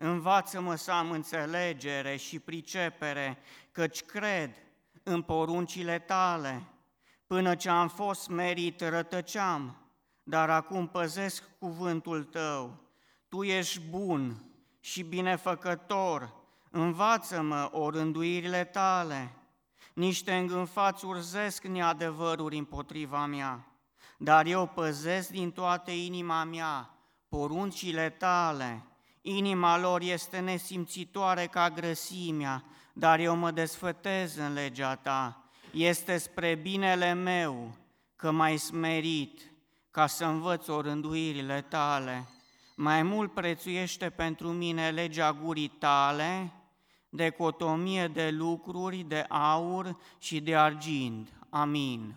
Învață-mă 0.00 0.74
să 0.74 0.90
am 0.92 1.10
înțelegere 1.10 2.16
și 2.16 2.38
pricepere, 2.38 3.38
căci 3.72 4.02
cred 4.02 4.56
în 5.02 5.22
poruncile 5.22 5.98
tale. 5.98 6.62
Până 7.26 7.54
ce 7.54 7.68
am 7.68 7.88
fost 7.88 8.28
merit, 8.28 8.80
rătăceam, 8.80 9.76
dar 10.22 10.50
acum 10.50 10.88
păzesc 10.88 11.44
cuvântul 11.58 12.24
tău. 12.24 12.80
Tu 13.28 13.42
ești 13.42 13.80
bun 13.80 14.44
și 14.80 15.02
binefăcător, 15.02 16.34
învață-mă 16.70 17.68
orânduirile 17.72 18.64
tale. 18.64 19.32
Niște 19.94 20.34
îngânfați 20.34 21.04
urzesc 21.04 21.64
neadevăruri 21.64 22.58
împotriva 22.58 23.26
mea, 23.26 23.66
dar 24.18 24.46
eu 24.46 24.66
păzesc 24.66 25.30
din 25.30 25.50
toată 25.50 25.90
inima 25.90 26.44
mea 26.44 26.90
poruncile 27.28 28.10
tale. 28.10 28.87
Inima 29.30 29.78
lor 29.78 30.00
este 30.00 30.38
nesimțitoare 30.38 31.46
ca 31.46 31.70
grăsimea, 31.70 32.64
dar 32.92 33.18
eu 33.18 33.36
mă 33.36 33.50
desfătez 33.50 34.36
în 34.36 34.52
legea 34.52 34.94
ta. 34.94 35.44
Este 35.72 36.18
spre 36.18 36.54
binele 36.54 37.12
meu 37.12 37.74
că 38.16 38.30
m-ai 38.30 38.56
smerit 38.56 39.52
ca 39.90 40.06
să 40.06 40.24
învăț 40.24 40.68
orânduirile 40.68 41.60
tale. 41.60 42.28
Mai 42.76 43.02
mult 43.02 43.34
prețuiește 43.34 44.10
pentru 44.10 44.48
mine 44.48 44.90
legea 44.90 45.32
gurii 45.32 45.68
tale 45.78 46.52
decât 47.08 47.60
o 47.60 47.74
mie 47.74 48.06
de 48.06 48.30
lucruri 48.30 48.96
de 48.96 49.24
aur 49.28 49.98
și 50.18 50.40
de 50.40 50.56
argint. 50.56 51.32
Amin. 51.50 52.14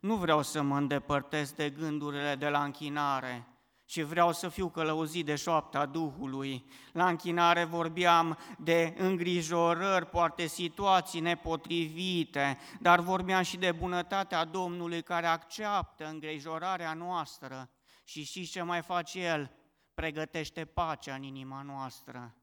Nu 0.00 0.16
vreau 0.16 0.42
să 0.42 0.62
mă 0.62 0.76
îndepărtez 0.76 1.52
de 1.52 1.70
gândurile 1.70 2.34
de 2.34 2.48
la 2.48 2.64
închinare, 2.64 3.46
și 3.84 4.02
vreau 4.02 4.32
să 4.32 4.48
fiu 4.48 4.68
călăuzit 4.68 5.24
de 5.24 5.34
șoapta 5.34 5.86
Duhului. 5.86 6.70
La 6.92 7.08
închinare 7.08 7.64
vorbeam 7.64 8.38
de 8.58 8.94
îngrijorări, 8.98 10.06
poate 10.06 10.46
situații 10.46 11.20
nepotrivite, 11.20 12.58
dar 12.80 13.00
vorbeam 13.00 13.42
și 13.42 13.56
de 13.56 13.72
bunătatea 13.72 14.44
Domnului 14.44 15.02
care 15.02 15.26
acceptă 15.26 16.06
îngrijorarea 16.06 16.94
noastră. 16.94 17.70
Și 18.04 18.24
știți 18.24 18.50
ce 18.50 18.62
mai 18.62 18.82
face 18.82 19.20
El? 19.20 19.50
Pregătește 19.94 20.64
pacea 20.64 21.14
în 21.14 21.22
inima 21.22 21.62
noastră. 21.62 22.34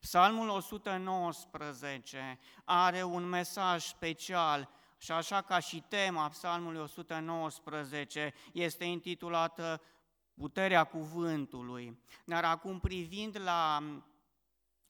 Psalmul 0.00 0.48
119 0.48 2.38
are 2.64 3.02
un 3.02 3.24
mesaj 3.24 3.84
special 3.84 4.68
și 4.98 5.12
așa 5.12 5.40
ca 5.40 5.58
și 5.58 5.84
tema 5.88 6.28
Psalmului 6.28 6.80
119 6.80 8.34
este 8.52 8.84
intitulată 8.84 9.80
puterea 10.34 10.84
cuvântului. 10.84 11.98
Dar 12.24 12.44
acum 12.44 12.78
privind 12.80 13.40
la 13.44 13.82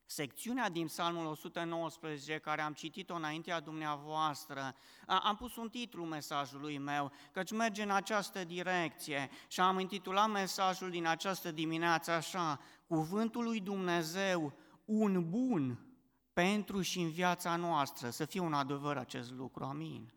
secțiunea 0.05 0.69
din 0.69 0.85
Psalmul 0.85 1.25
119 1.25 2.37
care 2.37 2.61
am 2.61 2.73
citit-o 2.73 3.15
înaintea 3.15 3.59
dumneavoastră, 3.59 4.75
am 5.05 5.35
pus 5.35 5.55
un 5.55 5.69
titlu 5.69 6.03
mesajului 6.03 6.77
meu, 6.77 7.11
căci 7.31 7.51
merge 7.51 7.83
în 7.83 7.91
această 7.91 8.43
direcție 8.43 9.29
și 9.47 9.59
am 9.59 9.79
intitulat 9.79 10.29
mesajul 10.29 10.89
din 10.89 11.05
această 11.05 11.51
dimineață 11.51 12.11
așa, 12.11 12.59
Cuvântul 12.87 13.43
lui 13.43 13.59
Dumnezeu, 13.59 14.53
un 14.85 15.29
bun 15.29 15.79
pentru 16.33 16.81
și 16.81 16.99
în 16.99 17.09
viața 17.09 17.55
noastră, 17.55 18.09
să 18.09 18.25
fie 18.25 18.39
un 18.39 18.53
adevăr 18.53 18.97
acest 18.97 19.31
lucru, 19.31 19.63
amin. 19.63 20.13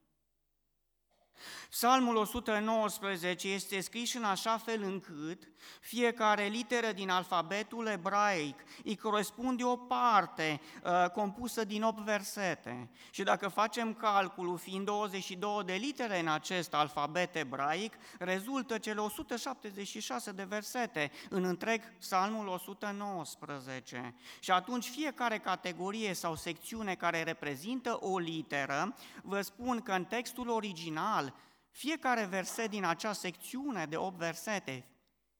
Psalmul 1.70 2.16
119 2.16 3.48
este 3.48 3.80
scris 3.80 4.14
în 4.14 4.24
așa 4.24 4.56
fel 4.56 4.82
încât 4.82 5.42
fiecare 5.80 6.44
literă 6.44 6.92
din 6.92 7.10
alfabetul 7.10 7.86
ebraic 7.86 8.64
îi 8.84 8.96
corespunde 8.96 9.64
o 9.64 9.76
parte 9.76 10.60
uh, 10.82 11.10
compusă 11.10 11.64
din 11.64 11.82
8 11.82 12.04
versete. 12.04 12.88
Și 13.10 13.22
dacă 13.22 13.48
facem 13.48 13.94
calculul, 13.94 14.58
fiind 14.58 14.84
22 14.84 15.62
de 15.64 15.72
litere 15.72 16.20
în 16.20 16.28
acest 16.28 16.74
alfabet 16.74 17.34
ebraic, 17.34 17.94
rezultă 18.18 18.78
cele 18.78 19.00
176 19.00 20.32
de 20.32 20.44
versete 20.44 21.10
în 21.28 21.44
întreg 21.44 21.82
Psalmul 21.98 22.46
119. 22.46 24.14
Și 24.40 24.50
atunci 24.50 24.88
fiecare 24.88 25.38
categorie 25.38 26.12
sau 26.12 26.34
secțiune 26.34 26.94
care 26.94 27.22
reprezintă 27.22 27.98
o 28.00 28.18
literă, 28.18 28.94
vă 29.22 29.40
spun 29.40 29.80
că 29.80 29.92
în 29.92 30.04
textul 30.04 30.48
original 30.48 31.27
fiecare 31.70 32.24
verset 32.24 32.70
din 32.70 32.84
acea 32.84 33.12
secțiune 33.12 33.86
de 33.86 33.96
8 33.96 34.16
versete, 34.16 34.86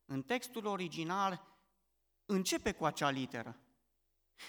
în 0.05 0.22
textul 0.22 0.66
original, 0.66 1.43
începe 2.27 2.72
cu 2.72 2.84
acea 2.84 3.11
literă. 3.11 3.56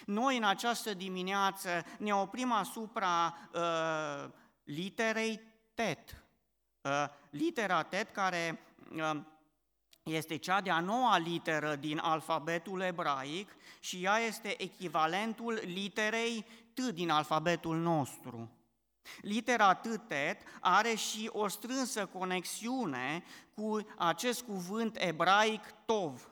Noi 0.06 0.36
în 0.36 0.44
această 0.44 0.94
dimineață 0.94 1.84
ne 1.98 2.14
oprim 2.14 2.52
asupra 2.52 3.38
uh, 3.54 4.30
literei 4.64 5.40
TET. 5.74 6.24
Uh, 6.80 7.06
litera 7.30 7.82
TET 7.82 8.12
care 8.12 8.60
uh, 8.92 9.20
este 10.02 10.36
cea 10.36 10.60
de-a 10.60 10.80
noua 10.80 11.18
literă 11.18 11.76
din 11.76 11.98
alfabetul 11.98 12.80
ebraic 12.80 13.56
și 13.80 14.04
ea 14.04 14.18
este 14.18 14.62
echivalentul 14.62 15.60
literei 15.64 16.46
T 16.74 16.80
din 16.80 17.10
alfabetul 17.10 17.76
nostru. 17.76 18.50
Litera 19.20 19.74
tătet 19.74 20.42
are 20.60 20.94
și 20.94 21.30
o 21.32 21.48
strânsă 21.48 22.06
conexiune 22.06 23.24
cu 23.54 23.86
acest 23.96 24.42
cuvânt 24.42 24.96
ebraic 25.00 25.74
tov. 25.84 26.30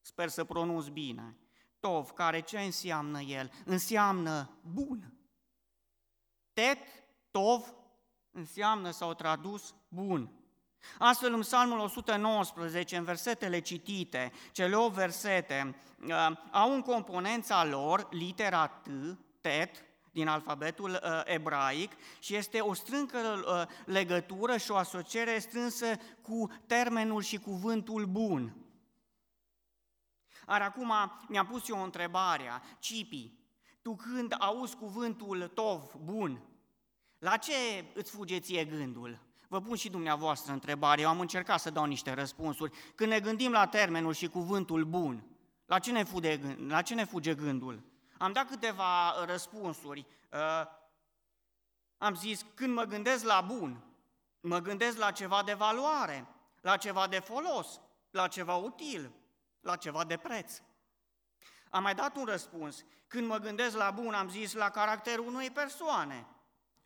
Sper 0.00 0.28
să 0.28 0.44
pronunț 0.44 0.86
bine. 0.86 1.36
Tov, 1.80 2.10
care 2.10 2.40
ce 2.40 2.60
înseamnă 2.60 3.20
el? 3.20 3.52
Înseamnă 3.64 4.50
bun. 4.62 5.12
Tet, 6.52 6.78
tov, 7.30 7.74
înseamnă, 8.30 8.90
sau 8.90 9.14
tradus, 9.14 9.74
bun. 9.88 10.30
Astfel, 10.98 11.32
în 11.32 11.40
Psalmul 11.40 11.78
119, 11.78 12.96
în 12.96 13.04
versetele 13.04 13.60
citite, 13.60 14.32
cele 14.52 14.76
8 14.76 14.94
versete, 14.94 15.76
uh, 16.06 16.30
au 16.50 16.74
în 16.74 16.82
componența 16.82 17.64
lor 17.64 18.08
litera 18.10 18.66
T, 18.66 18.88
tet, 19.40 19.84
din 20.10 20.28
alfabetul 20.28 20.90
uh, 20.90 21.20
ebraic 21.24 21.92
și 22.18 22.34
este 22.34 22.60
o 22.60 22.74
strâncă 22.74 23.18
uh, 23.18 23.76
legătură 23.84 24.56
și 24.56 24.70
o 24.70 24.76
asociere 24.76 25.38
strânsă 25.38 25.86
cu 26.22 26.50
termenul 26.66 27.22
și 27.22 27.38
cuvântul 27.38 28.06
bun. 28.06 28.56
Ar 30.46 30.62
acum 30.62 30.92
mi-a 31.28 31.44
pus 31.44 31.68
eu 31.68 31.78
o 31.78 31.82
întrebare, 31.82 32.50
Cipi, 32.78 33.32
tu 33.82 33.96
când 33.96 34.34
auzi 34.38 34.76
cuvântul 34.76 35.50
tov, 35.54 35.92
bun, 36.04 36.42
la 37.18 37.36
ce 37.36 37.84
îți 37.94 38.10
fuge 38.10 38.38
ție 38.38 38.64
gândul? 38.64 39.18
Vă 39.48 39.60
pun 39.60 39.76
și 39.76 39.90
dumneavoastră 39.90 40.52
întrebare, 40.52 41.00
eu 41.00 41.08
am 41.08 41.20
încercat 41.20 41.60
să 41.60 41.70
dau 41.70 41.84
niște 41.84 42.12
răspunsuri. 42.12 42.72
Când 42.94 43.10
ne 43.10 43.20
gândim 43.20 43.52
la 43.52 43.66
termenul 43.66 44.12
și 44.12 44.28
cuvântul 44.28 44.84
bun, 44.84 45.24
la 45.66 45.78
ce 45.78 45.92
ne 45.92 46.02
fuge, 46.02 46.40
la 46.66 46.82
ce 46.82 46.94
ne 46.94 47.04
fuge 47.04 47.34
gândul? 47.34 47.89
Am 48.20 48.32
dat 48.32 48.48
câteva 48.48 49.24
răspunsuri. 49.24 50.06
Uh, 50.32 50.66
am 51.98 52.14
zis, 52.14 52.46
când 52.54 52.74
mă 52.74 52.84
gândesc 52.84 53.24
la 53.24 53.40
bun, 53.40 53.84
mă 54.40 54.58
gândesc 54.58 54.98
la 54.98 55.10
ceva 55.10 55.42
de 55.42 55.54
valoare, 55.54 56.26
la 56.60 56.76
ceva 56.76 57.06
de 57.06 57.18
folos, 57.18 57.80
la 58.10 58.28
ceva 58.28 58.54
util, 58.54 59.12
la 59.60 59.76
ceva 59.76 60.04
de 60.04 60.16
preț. 60.16 60.60
Am 61.70 61.82
mai 61.82 61.94
dat 61.94 62.16
un 62.16 62.24
răspuns. 62.24 62.84
Când 63.06 63.26
mă 63.26 63.38
gândesc 63.38 63.76
la 63.76 63.90
bun, 63.90 64.14
am 64.14 64.28
zis 64.28 64.52
la 64.52 64.70
caracterul 64.70 65.26
unei 65.26 65.50
persoane. 65.50 66.26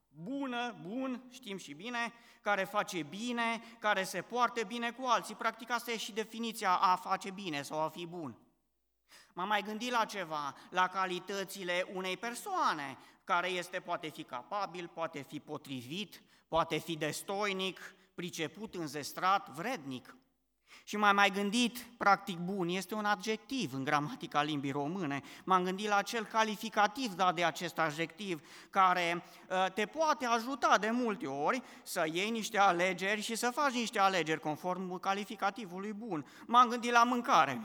Bună, 0.09 0.75
bun, 0.83 1.25
știm 1.31 1.57
și 1.57 1.73
bine, 1.73 2.13
care 2.41 2.65
face 2.65 3.03
bine, 3.03 3.63
care 3.79 4.05
se 4.05 4.23
poartă 4.23 4.65
bine 4.65 4.93
cu 4.93 5.07
alții. 5.07 5.35
Practic 5.35 5.71
asta 5.71 5.91
e 5.91 5.97
și 5.97 6.13
definiția 6.13 6.75
a 6.77 6.97
face 6.97 7.31
bine 7.31 7.63
sau 7.63 7.81
a 7.81 7.89
fi 7.89 8.07
bun. 8.07 8.39
M-am 9.35 9.49
mai 9.49 9.63
gândit 9.63 9.91
la 9.91 10.05
ceva, 10.05 10.55
la 10.71 10.89
calitățile 10.89 11.87
unei 11.93 12.17
persoane, 12.17 12.99
care 13.25 13.49
este, 13.49 13.81
poate 13.81 14.09
fi 14.09 14.23
capabil, 14.23 14.91
poate 14.95 15.25
fi 15.29 15.41
potrivit, 15.41 16.23
poate 16.49 16.79
fi 16.79 16.97
destoinic, 16.97 17.95
priceput, 18.15 18.75
înzestrat, 18.75 19.49
vrednic. 19.49 20.17
Și 20.85 20.97
m-am 20.97 21.15
mai 21.15 21.31
gândit, 21.31 21.87
practic 21.99 22.39
bun, 22.39 22.69
este 22.69 22.95
un 22.95 23.05
adjectiv 23.05 23.75
în 23.75 23.85
gramatica 23.85 24.43
limbii 24.43 24.71
române. 24.71 25.23
M-am 25.45 25.65
gândit 25.65 25.89
la 25.89 25.97
acel 25.97 26.25
calificativ 26.25 27.13
dat 27.13 27.35
de 27.35 27.45
acest 27.45 27.79
adjectiv, 27.79 28.49
care 28.71 29.25
uh, 29.49 29.73
te 29.73 29.87
poate 29.87 30.27
ajuta 30.27 30.79
de 30.79 30.91
multe 30.91 31.27
ori 31.27 31.63
să 31.83 32.05
iei 32.13 32.31
niște 32.31 32.59
alegeri 32.59 33.21
și 33.21 33.35
să 33.35 33.51
faci 33.51 33.73
niște 33.73 33.99
alegeri 33.99 34.41
conform 34.41 34.99
calificativului 34.99 35.93
bun. 35.93 36.27
M-am 36.47 36.69
gândit 36.69 36.93
la 36.93 37.05
mâncare. 37.05 37.61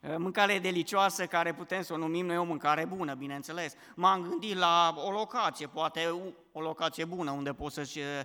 Eh, 0.00 0.14
mâncare 0.18 0.58
delicioasă 0.58 1.26
care 1.26 1.54
putem 1.54 1.82
să 1.82 1.92
o 1.92 1.96
numim 1.96 2.26
noi 2.26 2.36
o 2.36 2.44
mâncare 2.44 2.84
bună, 2.84 3.14
bineînțeles. 3.14 3.74
M-am 3.94 4.22
gândit 4.22 4.56
la 4.56 4.94
o 4.96 5.10
locație, 5.10 5.66
poate 5.66 6.14
o 6.52 6.60
locație 6.60 7.04
bună 7.04 7.30
unde 7.30 7.52
poți 7.52 7.74
să-și 7.74 7.98
eh, 7.98 8.24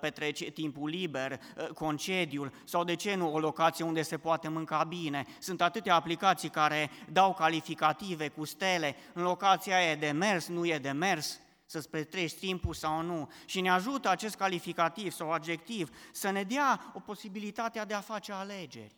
petreci 0.00 0.50
timpul 0.50 0.88
liber, 0.88 1.32
eh, 1.32 1.66
concediul, 1.66 2.52
sau 2.64 2.84
de 2.84 2.94
ce 2.94 3.14
nu 3.14 3.32
o 3.32 3.38
locație 3.38 3.84
unde 3.84 4.02
se 4.02 4.18
poate 4.18 4.48
mânca 4.48 4.84
bine. 4.84 5.26
Sunt 5.38 5.62
atâtea 5.62 5.94
aplicații 5.94 6.48
care 6.48 6.90
dau 7.12 7.34
calificative 7.34 8.28
cu 8.28 8.44
stele, 8.44 8.96
în 9.12 9.22
locația 9.22 9.76
aia 9.76 9.90
e 9.90 9.94
de 9.94 10.10
mers, 10.10 10.48
nu 10.48 10.66
e 10.66 10.78
de 10.78 10.90
mers, 10.90 11.40
să-ți 11.64 11.90
petreci 11.90 12.34
timpul 12.34 12.74
sau 12.74 13.02
nu. 13.02 13.30
Și 13.44 13.60
ne 13.60 13.70
ajută 13.70 14.08
acest 14.08 14.34
calificativ 14.34 15.12
sau 15.12 15.32
adjectiv 15.32 15.90
să 16.12 16.30
ne 16.30 16.42
dea 16.42 16.92
o 16.94 17.00
posibilitate 17.00 17.84
de 17.86 17.94
a 17.94 18.00
face 18.00 18.32
alegeri. 18.32 18.96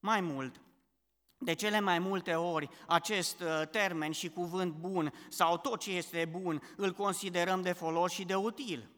Mai 0.00 0.20
mult, 0.20 0.60
de 1.44 1.54
cele 1.54 1.80
mai 1.80 1.98
multe 1.98 2.34
ori, 2.34 2.68
acest 2.86 3.40
uh, 3.40 3.62
termen 3.70 4.12
și 4.12 4.28
cuvânt 4.28 4.72
bun 4.72 5.12
sau 5.28 5.58
tot 5.58 5.80
ce 5.80 5.90
este 5.90 6.24
bun 6.24 6.62
îl 6.76 6.92
considerăm 6.92 7.62
de 7.62 7.72
folos 7.72 8.12
și 8.12 8.24
de 8.24 8.34
util 8.34 8.90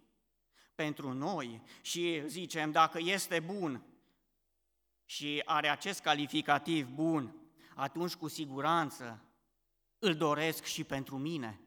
pentru 0.74 1.12
noi 1.12 1.62
și 1.80 2.22
zicem 2.26 2.70
dacă 2.70 2.98
este 3.00 3.40
bun 3.40 3.82
și 5.04 5.42
are 5.44 5.68
acest 5.68 6.00
calificativ 6.00 6.88
bun, 6.88 7.34
atunci 7.74 8.14
cu 8.14 8.28
siguranță 8.28 9.20
îl 9.98 10.14
doresc 10.14 10.64
și 10.64 10.84
pentru 10.84 11.18
mine. 11.18 11.60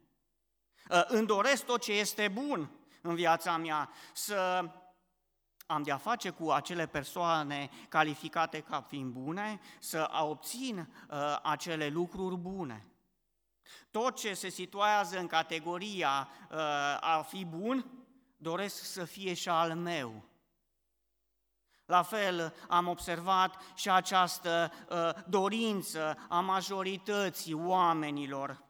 Uh, 0.89 1.03
îmi 1.07 1.27
doresc 1.27 1.65
tot 1.65 1.81
ce 1.81 1.91
este 1.91 2.27
bun 2.27 2.71
în 3.01 3.15
viața 3.15 3.57
mea, 3.57 3.89
să 4.13 4.69
am 5.69 5.83
de-a 5.83 5.97
face 5.97 6.29
cu 6.29 6.49
acele 6.49 6.85
persoane 6.85 7.69
calificate 7.89 8.59
ca 8.59 8.81
fiind 8.81 9.11
bune, 9.11 9.59
să 9.79 10.09
obțin 10.21 10.77
uh, 11.09 11.39
acele 11.43 11.87
lucruri 11.87 12.35
bune. 12.35 12.85
Tot 13.91 14.15
ce 14.15 14.33
se 14.33 14.49
situează 14.49 15.19
în 15.19 15.27
categoria 15.27 16.29
uh, 16.51 16.57
a 16.99 17.25
fi 17.27 17.45
bun, 17.45 17.85
doresc 18.37 18.83
să 18.83 19.05
fie 19.05 19.33
și 19.33 19.49
al 19.49 19.75
meu. 19.75 20.23
La 21.85 22.01
fel 22.01 22.53
am 22.67 22.87
observat 22.87 23.61
și 23.75 23.89
această 23.89 24.71
uh, 24.89 25.23
dorință 25.27 26.17
a 26.29 26.39
majorității 26.39 27.53
oamenilor 27.53 28.63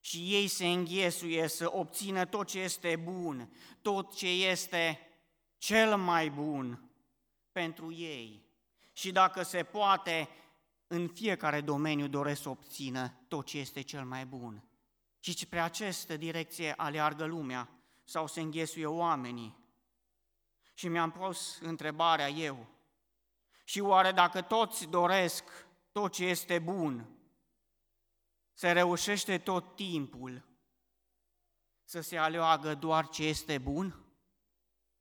și 0.00 0.34
ei 0.34 0.46
se 0.46 0.66
înghesuie 0.66 1.48
să 1.48 1.70
obțină 1.72 2.24
tot 2.24 2.46
ce 2.46 2.58
este 2.58 2.96
bun, 2.96 3.50
tot 3.82 4.14
ce 4.14 4.28
este 4.28 5.00
cel 5.58 5.96
mai 5.96 6.30
bun 6.30 6.90
pentru 7.52 7.92
ei. 7.92 8.44
Și 8.92 9.12
dacă 9.12 9.42
se 9.42 9.62
poate, 9.62 10.28
în 10.86 11.08
fiecare 11.08 11.60
domeniu 11.60 12.08
doresc 12.08 12.42
să 12.42 12.48
obțină 12.48 13.12
tot 13.28 13.46
ce 13.46 13.58
este 13.58 13.80
cel 13.80 14.04
mai 14.04 14.26
bun. 14.26 14.64
Și 15.20 15.32
spre 15.32 15.60
această 15.60 16.16
direcție 16.16 16.74
aleargă 16.76 17.24
lumea 17.24 17.68
sau 18.04 18.26
se 18.26 18.40
înghesuie 18.40 18.86
oamenii. 18.86 19.56
Și 20.74 20.88
mi-am 20.88 21.10
pus 21.10 21.58
întrebarea 21.60 22.28
eu, 22.28 22.66
și 23.64 23.80
oare 23.80 24.12
dacă 24.12 24.42
toți 24.42 24.86
doresc 24.86 25.44
tot 25.92 26.12
ce 26.12 26.24
este 26.24 26.58
bun, 26.58 27.08
se 28.52 28.72
reușește 28.72 29.38
tot 29.38 29.76
timpul 29.76 30.44
să 31.84 32.00
se 32.00 32.16
aleagă 32.16 32.74
doar 32.74 33.08
ce 33.08 33.24
este 33.24 33.58
bun? 33.58 34.05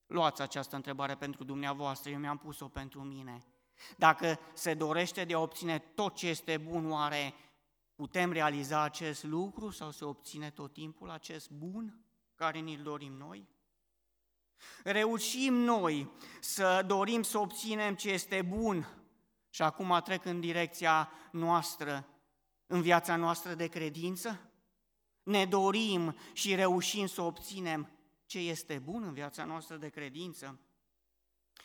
Luați 0.07 0.42
această 0.42 0.75
întrebare 0.75 1.16
pentru 1.16 1.44
dumneavoastră, 1.44 2.10
eu 2.12 2.19
mi-am 2.19 2.38
pus-o 2.38 2.68
pentru 2.68 3.02
mine. 3.02 3.46
Dacă 3.98 4.40
se 4.54 4.74
dorește 4.74 5.24
de 5.24 5.34
a 5.34 5.40
obține 5.40 5.80
tot 5.80 6.16
ce 6.16 6.28
este 6.28 6.57
bun, 6.57 6.92
oare 6.92 7.34
putem 7.96 8.31
realiza 8.31 8.81
acest 8.81 9.24
lucru 9.24 9.69
sau 9.69 9.92
se 9.92 10.06
obține 10.06 10.50
tot 10.50 10.74
timpul 10.74 11.10
acest 11.10 11.50
bun 11.50 12.00
care 12.36 12.60
ni-l 12.60 12.84
dorim 12.84 13.13
noi? 13.13 13.48
Reușim 14.84 15.54
noi 15.54 16.12
să 16.40 16.84
dorim 16.88 17.22
să 17.22 17.38
obținem 17.38 17.96
ce 17.96 18.10
este 18.10 18.42
bun 18.42 18.88
și 19.50 19.62
acum 19.62 20.01
trec 20.04 20.25
în 20.25 20.40
direcția 20.40 21.12
noastră, 21.31 22.08
în 22.68 22.81
viața 22.81 23.16
noastră 23.16 23.54
de 23.54 23.68
credință? 23.68 24.50
Ne 25.24 25.46
dorim 25.46 26.16
și 26.34 26.56
reușim 26.56 27.06
să 27.06 27.22
obținem 27.22 27.95
ce 28.25 28.39
este 28.39 28.80
bun 28.80 29.04
în 29.04 29.13
viața 29.13 29.45
noastră 29.45 29.75
de 29.75 29.89
credință? 29.89 30.60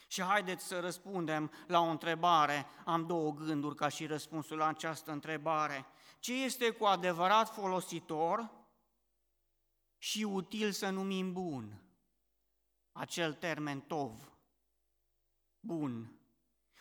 Și 0.06 0.22
haideți 0.22 0.66
să 0.66 0.80
răspundem 0.80 1.52
la 1.66 1.80
o 1.80 1.90
întrebare. 1.90 2.66
Am 2.84 3.06
două 3.06 3.32
gânduri 3.32 3.74
ca 3.74 3.88
și 3.88 4.06
răspunsul 4.06 4.56
la 4.56 4.66
această 4.66 5.12
întrebare. 5.12 5.86
Ce 6.18 6.44
este 6.44 6.70
cu 6.70 6.84
adevărat 6.84 7.54
folositor 7.54 8.50
și 9.98 10.22
util 10.22 10.72
să 10.72 10.90
numim 10.90 11.32
bun? 11.32 11.82
Acel 12.92 13.34
termen 13.34 13.80
tov, 13.80 14.32
bun. 15.60 16.14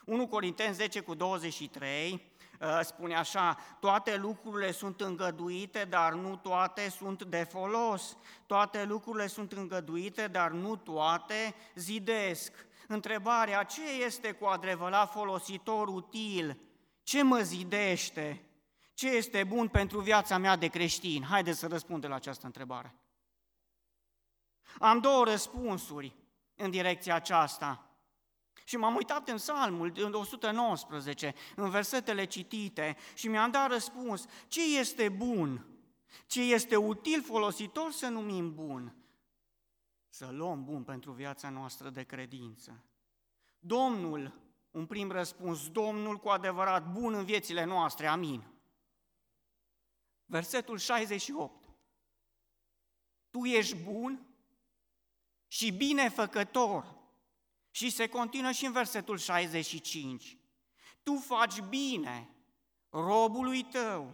1 0.05 0.27
Corinteni 0.27 0.73
10 0.73 1.01
cu 1.01 1.13
23 1.13 2.13
Uh, 2.13 2.38
spune 2.81 3.15
așa, 3.15 3.57
toate 3.79 4.17
lucrurile 4.17 4.71
sunt 4.71 5.01
îngăduite, 5.01 5.83
dar 5.83 6.13
nu 6.13 6.35
toate 6.35 6.89
sunt 6.89 7.23
de 7.23 7.43
folos. 7.43 8.17
Toate 8.45 8.83
lucrurile 8.83 9.27
sunt 9.27 9.51
îngăduite, 9.51 10.27
dar 10.27 10.51
nu 10.51 10.75
toate 10.75 11.55
zidesc. 11.75 12.67
Întrebarea, 12.87 13.63
ce 13.63 14.03
este 14.05 14.31
cu 14.31 14.45
adevărat 14.45 15.11
folositor 15.11 15.87
util? 15.87 16.59
Ce 17.03 17.23
mă 17.23 17.39
zidește? 17.39 18.43
Ce 18.93 19.09
este 19.09 19.43
bun 19.43 19.67
pentru 19.67 19.99
viața 19.99 20.37
mea 20.37 20.55
de 20.55 20.67
creștin? 20.67 21.23
Haideți 21.23 21.59
să 21.59 21.67
răspundem 21.67 22.09
la 22.09 22.15
această 22.15 22.45
întrebare. 22.45 22.95
Am 24.79 24.99
două 24.99 25.23
răspunsuri 25.23 26.15
în 26.55 26.69
direcția 26.69 27.15
aceasta. 27.15 27.88
Și 28.69 28.77
m-am 28.77 28.95
uitat 28.95 29.29
în 29.29 29.35
Psalmul 29.35 29.93
în 29.95 30.13
119, 30.13 31.35
în 31.55 31.69
versetele 31.69 32.25
citite 32.25 32.97
și 33.13 33.27
mi-am 33.27 33.51
dat 33.51 33.69
răspuns, 33.71 34.25
ce 34.47 34.77
este 34.77 35.09
bun, 35.09 35.65
ce 36.25 36.41
este 36.41 36.75
util, 36.75 37.23
folositor 37.23 37.91
să 37.91 38.07
numim 38.07 38.53
bun, 38.53 38.95
să 40.09 40.29
luăm 40.31 40.63
bun 40.63 40.83
pentru 40.83 41.11
viața 41.11 41.49
noastră 41.49 41.89
de 41.89 42.03
credință. 42.03 42.83
Domnul, 43.59 44.39
un 44.71 44.85
prim 44.85 45.11
răspuns, 45.11 45.69
Domnul 45.69 46.17
cu 46.17 46.29
adevărat 46.29 46.91
bun 46.91 47.13
în 47.13 47.25
viețile 47.25 47.63
noastre, 47.63 48.07
amin. 48.07 48.43
Versetul 50.25 50.77
68. 50.77 51.69
Tu 53.29 53.45
ești 53.45 53.75
bun 53.75 54.27
și 55.47 55.71
binefăcător 55.71 56.98
și 57.79 57.89
se 57.89 58.07
continuă 58.07 58.51
și 58.51 58.65
în 58.65 58.71
versetul 58.71 59.17
65. 59.17 60.37
Tu 61.03 61.15
faci 61.15 61.59
bine 61.59 62.29
robului 62.89 63.63
tău. 63.63 64.13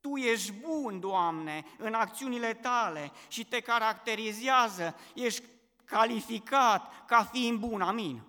Tu 0.00 0.16
ești 0.16 0.52
bun, 0.52 1.00
Doamne, 1.00 1.64
în 1.78 1.94
acțiunile 1.94 2.54
tale 2.54 3.12
și 3.28 3.44
te 3.44 3.60
caracterizează, 3.60 4.96
ești 5.14 5.42
calificat 5.84 7.06
ca 7.06 7.24
fiind 7.24 7.58
bun, 7.58 7.80
amin. 7.80 8.22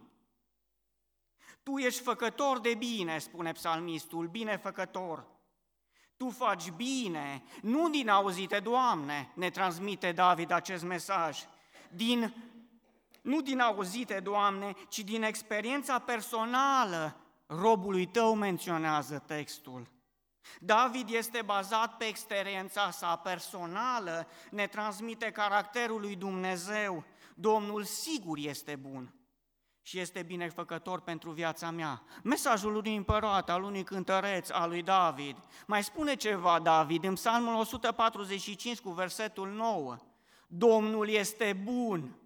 Tu 1.63 1.77
ești 1.77 2.01
făcător 2.01 2.59
de 2.59 2.73
bine, 2.73 3.19
spune 3.19 3.51
psalmistul, 3.51 4.27
binefăcător. 4.27 5.27
Tu 6.17 6.29
faci 6.29 6.71
bine, 6.71 7.43
nu 7.61 7.89
din 7.89 8.09
auzite, 8.09 8.59
Doamne, 8.59 9.31
ne 9.33 9.49
transmite 9.49 10.11
David 10.11 10.51
acest 10.51 10.83
mesaj, 10.83 11.39
din 11.89 12.33
nu 13.25 13.41
din 13.41 13.59
auzite, 13.59 14.19
Doamne, 14.19 14.73
ci 14.89 14.99
din 14.99 15.23
experiența 15.23 15.99
personală 15.99 17.15
robului 17.47 18.05
Tău 18.05 18.35
menționează 18.35 19.23
textul. 19.27 19.87
David 20.59 21.09
este 21.09 21.41
bazat 21.45 21.97
pe 21.97 22.05
experiența 22.05 22.91
sa 22.91 23.15
personală, 23.15 24.27
ne 24.51 24.67
transmite 24.67 25.31
caracterul 25.31 26.01
lui 26.01 26.15
Dumnezeu. 26.15 27.03
Domnul 27.35 27.83
sigur 27.83 28.37
este 28.41 28.75
bun 28.75 29.13
și 29.81 29.99
este 29.99 30.23
binefăcător 30.23 30.99
pentru 31.01 31.31
viața 31.31 31.71
mea. 31.71 32.03
Mesajul 32.23 32.75
unui 32.75 32.95
împărat, 32.95 33.49
al 33.49 33.63
unui 33.63 33.83
cântăreț, 33.83 34.49
al 34.49 34.69
lui 34.69 34.81
David. 34.81 35.37
Mai 35.67 35.83
spune 35.83 36.15
ceva 36.15 36.59
David 36.59 37.03
în 37.03 37.13
Psalmul 37.13 37.55
145 37.55 38.79
cu 38.79 38.89
versetul 38.89 39.49
9. 39.49 39.97
Domnul 40.47 41.09
este 41.09 41.59
bun 41.63 42.19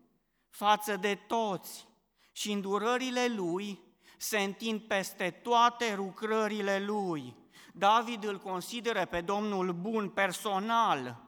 față 0.49 0.95
de 0.95 1.15
toți 1.15 1.87
și 2.31 2.51
îndurările 2.51 3.27
lui 3.27 3.79
se 4.17 4.39
întind 4.39 4.81
peste 4.81 5.29
toate 5.29 5.95
lucrările 5.95 6.79
lui. 6.79 7.35
David 7.73 8.23
îl 8.23 8.37
consideră 8.37 9.05
pe 9.05 9.21
Domnul 9.21 9.73
bun 9.73 10.09
personal. 10.09 11.27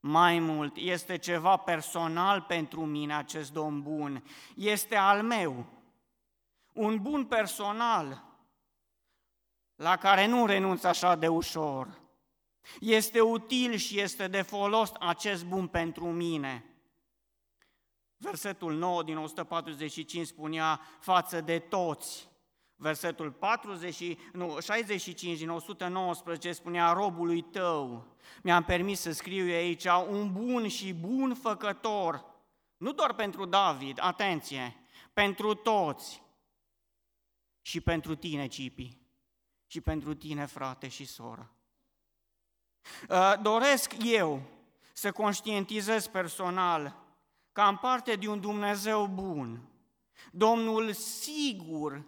Mai 0.00 0.38
mult, 0.38 0.76
este 0.76 1.18
ceva 1.18 1.56
personal 1.56 2.40
pentru 2.40 2.84
mine 2.84 3.14
acest 3.14 3.52
Domn 3.52 3.82
bun. 3.82 4.24
Este 4.56 4.96
al 4.96 5.22
meu. 5.22 5.66
Un 6.72 6.98
bun 7.02 7.24
personal. 7.24 8.26
la 9.74 9.96
care 9.96 10.26
nu 10.26 10.46
renunț 10.46 10.84
așa 10.84 11.16
de 11.16 11.28
ușor. 11.28 12.00
Este 12.80 13.20
util 13.20 13.76
și 13.76 14.00
este 14.00 14.28
de 14.28 14.42
folos 14.42 14.92
acest 14.98 15.44
bun 15.44 15.66
pentru 15.66 16.06
mine. 16.06 16.67
Versetul 18.18 18.74
9 18.74 19.02
din 19.02 19.16
145 19.16 20.26
spunea 20.26 20.80
față 21.00 21.40
de 21.40 21.58
toți. 21.58 22.28
Versetul 22.76 23.32
40, 23.32 24.16
nu, 24.32 24.60
65 24.60 25.38
din 25.38 25.48
119 25.50 26.52
spunea 26.52 26.92
robului 26.92 27.42
tău. 27.42 28.06
Mi-am 28.42 28.64
permis 28.64 29.00
să 29.00 29.12
scriu 29.12 29.44
aici 29.44 29.84
un 29.84 30.32
bun 30.32 30.68
și 30.68 30.92
bun 30.92 31.34
făcător, 31.34 32.24
nu 32.76 32.92
doar 32.92 33.14
pentru 33.14 33.44
David, 33.44 33.98
atenție, 34.00 34.76
pentru 35.12 35.54
toți 35.54 36.22
și 37.60 37.80
pentru 37.80 38.14
tine, 38.14 38.46
Cipi, 38.46 38.96
și 39.66 39.80
pentru 39.80 40.14
tine, 40.14 40.46
frate 40.46 40.88
și 40.88 41.04
soră. 41.04 41.52
Uh, 43.08 43.34
doresc 43.42 43.94
eu 44.04 44.42
să 44.92 45.12
conștientizez 45.12 46.06
personal 46.06 47.07
că 47.58 47.64
am 47.64 47.78
parte 47.78 48.16
de 48.16 48.28
un 48.28 48.40
Dumnezeu 48.40 49.06
bun, 49.06 49.68
Domnul 50.32 50.92
sigur 50.92 52.04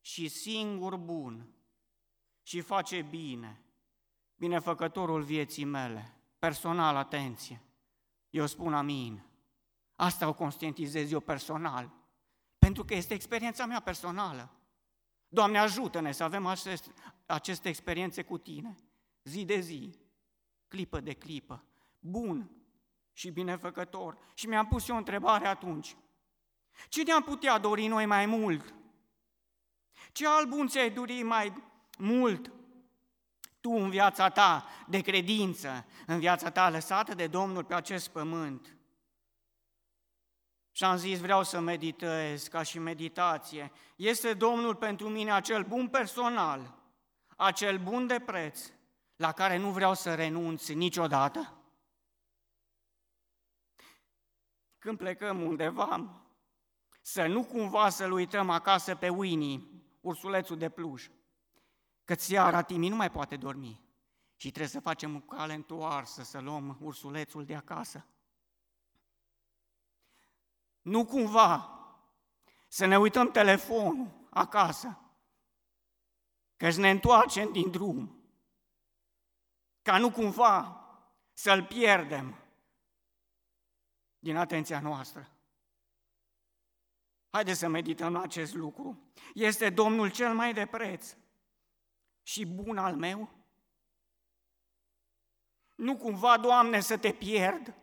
și 0.00 0.28
singur 0.28 0.96
bun 0.96 1.46
și 2.42 2.60
face 2.60 3.02
bine, 3.02 3.62
binefăcătorul 4.36 5.22
vieții 5.22 5.64
mele, 5.64 6.16
personal, 6.38 6.96
atenție. 6.96 7.62
Eu 8.30 8.46
spun 8.46 8.74
amin. 8.74 9.22
Asta 9.96 10.28
o 10.28 10.34
conștientizez 10.34 11.12
eu 11.12 11.20
personal, 11.20 11.90
pentru 12.58 12.84
că 12.84 12.94
este 12.94 13.14
experiența 13.14 13.66
mea 13.66 13.80
personală. 13.80 14.50
Doamne, 15.28 15.58
ajută-ne 15.58 16.12
să 16.12 16.24
avem 16.24 16.46
aceste, 16.46 16.92
aceste 17.26 17.68
experiențe 17.68 18.22
cu 18.22 18.38
Tine, 18.38 18.76
zi 19.24 19.44
de 19.44 19.60
zi, 19.60 19.98
clipă 20.68 21.00
de 21.00 21.12
clipă, 21.12 21.64
bun 22.00 22.63
și 23.14 23.30
binefăcător. 23.30 24.18
Și 24.34 24.46
mi-am 24.46 24.66
pus 24.66 24.88
eu 24.88 24.94
o 24.94 24.98
întrebare 24.98 25.46
atunci. 25.46 25.96
Ce 26.88 27.02
ne-am 27.02 27.22
putea 27.22 27.58
dori 27.58 27.86
noi 27.86 28.06
mai 28.06 28.26
mult? 28.26 28.74
Ce 30.12 30.28
alt 30.28 30.48
bun 30.48 30.68
ți-ai 30.68 30.90
dori 30.90 31.22
mai 31.22 31.52
mult 31.98 32.52
tu 33.60 33.70
în 33.70 33.90
viața 33.90 34.28
ta 34.28 34.66
de 34.88 35.00
credință, 35.00 35.86
în 36.06 36.18
viața 36.18 36.50
ta 36.50 36.70
lăsată 36.70 37.14
de 37.14 37.26
Domnul 37.26 37.64
pe 37.64 37.74
acest 37.74 38.08
pământ? 38.08 38.76
Și 40.72 40.84
am 40.84 40.96
zis, 40.96 41.18
vreau 41.18 41.42
să 41.42 41.60
meditez 41.60 42.46
ca 42.46 42.62
și 42.62 42.78
meditație. 42.78 43.72
Este 43.96 44.34
Domnul 44.34 44.74
pentru 44.74 45.08
mine 45.08 45.32
acel 45.32 45.62
bun 45.62 45.88
personal, 45.88 46.74
acel 47.36 47.78
bun 47.78 48.06
de 48.06 48.20
preț, 48.20 48.70
la 49.16 49.32
care 49.32 49.56
nu 49.56 49.70
vreau 49.70 49.94
să 49.94 50.14
renunț 50.14 50.68
niciodată? 50.68 51.63
Când 54.84 54.98
plecăm 54.98 55.42
undeva, 55.42 56.22
să 57.02 57.26
nu 57.26 57.44
cumva 57.44 57.88
să-l 57.88 58.12
uităm 58.12 58.50
acasă 58.50 58.94
pe 58.94 59.08
Winnie, 59.08 59.60
ursulețul 60.00 60.58
de 60.58 60.68
pluș, 60.68 61.08
că 62.04 62.14
seara 62.14 62.62
Timi 62.62 62.88
nu 62.88 62.96
mai 62.96 63.10
poate 63.10 63.36
dormi 63.36 63.80
și 64.36 64.48
trebuie 64.48 64.68
să 64.68 64.80
facem 64.80 65.16
o 65.16 65.20
cale 65.20 65.54
întoarsă, 65.54 66.22
să 66.22 66.38
luăm 66.38 66.78
ursulețul 66.80 67.44
de 67.44 67.54
acasă. 67.54 68.06
Nu 70.82 71.04
cumva 71.04 71.80
să 72.68 72.86
ne 72.86 72.98
uităm 72.98 73.30
telefonul 73.30 74.26
acasă, 74.30 74.98
că 76.56 76.70
ne 76.76 76.90
întoarcem 76.90 77.52
din 77.52 77.70
drum, 77.70 78.24
ca 79.82 79.98
nu 79.98 80.10
cumva 80.10 80.84
să-l 81.32 81.64
pierdem 81.64 82.43
din 84.24 84.36
atenția 84.36 84.80
noastră. 84.80 85.28
Haideți 87.30 87.58
să 87.58 87.68
medităm 87.68 88.12
la 88.12 88.20
acest 88.20 88.54
lucru. 88.54 88.98
Este 89.34 89.70
Domnul 89.70 90.10
cel 90.10 90.34
mai 90.34 90.52
de 90.52 90.66
preț 90.66 91.16
și 92.22 92.46
bun 92.46 92.78
al 92.78 92.96
meu? 92.96 93.28
Nu 95.74 95.96
cumva, 95.96 96.38
Doamne, 96.38 96.80
să 96.80 96.98
te 96.98 97.12
pierd 97.12 97.74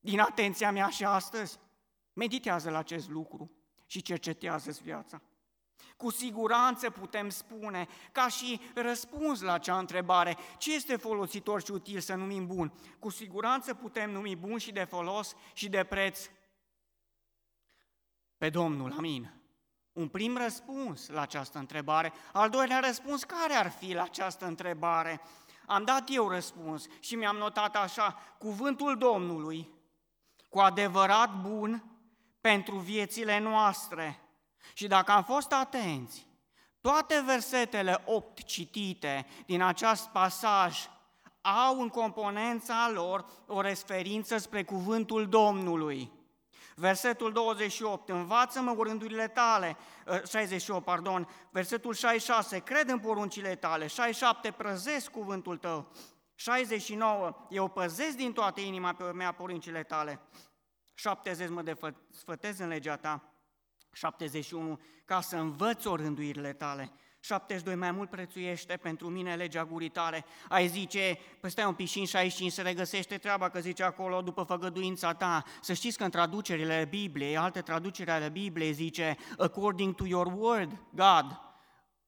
din 0.00 0.20
atenția 0.20 0.72
mea 0.72 0.88
și 0.88 1.04
astăzi? 1.04 1.58
Meditează 2.12 2.70
la 2.70 2.78
acest 2.78 3.08
lucru 3.08 3.50
și 3.86 4.02
cercetează 4.02 4.70
viața. 4.82 5.22
Cu 5.96 6.10
siguranță 6.10 6.90
putem 6.90 7.28
spune, 7.28 7.88
ca 8.12 8.28
și 8.28 8.60
răspuns 8.74 9.40
la 9.40 9.52
acea 9.52 9.78
întrebare, 9.78 10.36
ce 10.58 10.74
este 10.74 10.96
folositor 10.96 11.62
și 11.62 11.70
util 11.70 12.00
să 12.00 12.14
numim 12.14 12.46
bun? 12.46 12.72
Cu 12.98 13.10
siguranță 13.10 13.74
putem 13.74 14.10
numi 14.10 14.36
bun 14.36 14.58
și 14.58 14.72
de 14.72 14.84
folos 14.84 15.34
și 15.52 15.68
de 15.68 15.84
preț 15.84 16.28
pe 18.38 18.50
Domnul, 18.50 18.94
amin. 18.96 19.32
Un 19.92 20.08
prim 20.08 20.36
răspuns 20.36 21.08
la 21.08 21.20
această 21.20 21.58
întrebare. 21.58 22.12
Al 22.32 22.50
doilea 22.50 22.80
răspuns, 22.80 23.24
care 23.24 23.54
ar 23.54 23.70
fi 23.70 23.94
la 23.94 24.02
această 24.02 24.46
întrebare? 24.46 25.20
Am 25.66 25.84
dat 25.84 26.08
eu 26.12 26.28
răspuns 26.28 26.86
și 27.00 27.14
mi-am 27.14 27.36
notat 27.36 27.76
așa, 27.76 28.18
cuvântul 28.38 28.96
Domnului, 28.98 29.68
cu 30.48 30.58
adevărat 30.58 31.40
bun 31.40 31.84
pentru 32.40 32.76
viețile 32.76 33.38
noastre. 33.38 34.21
Și 34.72 34.86
dacă 34.86 35.12
am 35.12 35.22
fost 35.22 35.52
atenți, 35.52 36.26
toate 36.80 37.22
versetele 37.26 38.02
8 38.04 38.44
citite 38.44 39.26
din 39.46 39.62
acest 39.62 40.08
pasaj 40.08 40.88
au 41.40 41.80
în 41.80 41.88
componența 41.88 42.90
lor 42.94 43.26
o 43.46 43.60
referință 43.60 44.36
spre 44.36 44.64
cuvântul 44.64 45.28
Domnului. 45.28 46.10
Versetul 46.74 47.32
28, 47.32 48.08
învață-mă 48.08 48.76
rândurile 48.78 49.28
tale, 49.28 49.76
68, 50.30 50.80
ă, 50.80 50.84
pardon, 50.84 51.28
versetul 51.50 51.94
66, 51.94 52.58
cred 52.58 52.88
în 52.88 52.98
poruncile 52.98 53.54
tale, 53.54 53.86
67, 53.86 54.50
prăzesc 54.50 55.10
cuvântul 55.10 55.56
tău, 55.56 55.90
69, 56.34 57.46
eu 57.48 57.68
păzesc 57.68 58.16
din 58.16 58.32
toată 58.32 58.60
inima 58.60 58.92
pe 58.92 59.04
mea 59.04 59.32
poruncile 59.32 59.82
tale, 59.82 60.20
70 60.94 61.48
mă 61.48 61.62
desfătez 61.62 62.58
în 62.58 62.68
legea 62.68 62.96
ta, 62.96 63.31
71 63.92 64.80
ca 65.04 65.20
să 65.20 65.36
învăț 65.36 65.84
o 65.84 65.96
rânduirile 65.96 66.52
tale, 66.52 66.92
72 67.24 67.74
mai 67.74 67.90
mult 67.90 68.10
prețuiește 68.10 68.76
pentru 68.76 69.08
mine 69.08 69.34
legea 69.34 69.64
gurii 69.64 69.88
tale. 69.88 70.24
Ai 70.48 70.66
zice, 70.66 71.18
păi 71.40 71.50
stai 71.50 71.64
un 71.64 71.74
pic 71.74 71.88
și 71.88 71.98
în 71.98 72.04
65 72.04 72.52
se 72.52 72.62
regăsește 72.62 73.16
treaba 73.18 73.48
că 73.48 73.60
zice 73.60 73.82
acolo 73.82 74.20
după 74.20 74.42
făgăduința 74.42 75.12
ta. 75.12 75.44
Să 75.60 75.72
știți 75.72 75.96
că 75.96 76.04
în 76.04 76.10
traducerile 76.10 76.86
Bibliei, 76.90 77.36
alte 77.36 77.60
traduceri 77.60 78.10
ale 78.10 78.28
Bibliei 78.28 78.72
zice 78.72 79.16
according 79.38 79.94
to 79.94 80.06
your 80.06 80.26
word, 80.36 80.82
God, 80.94 81.40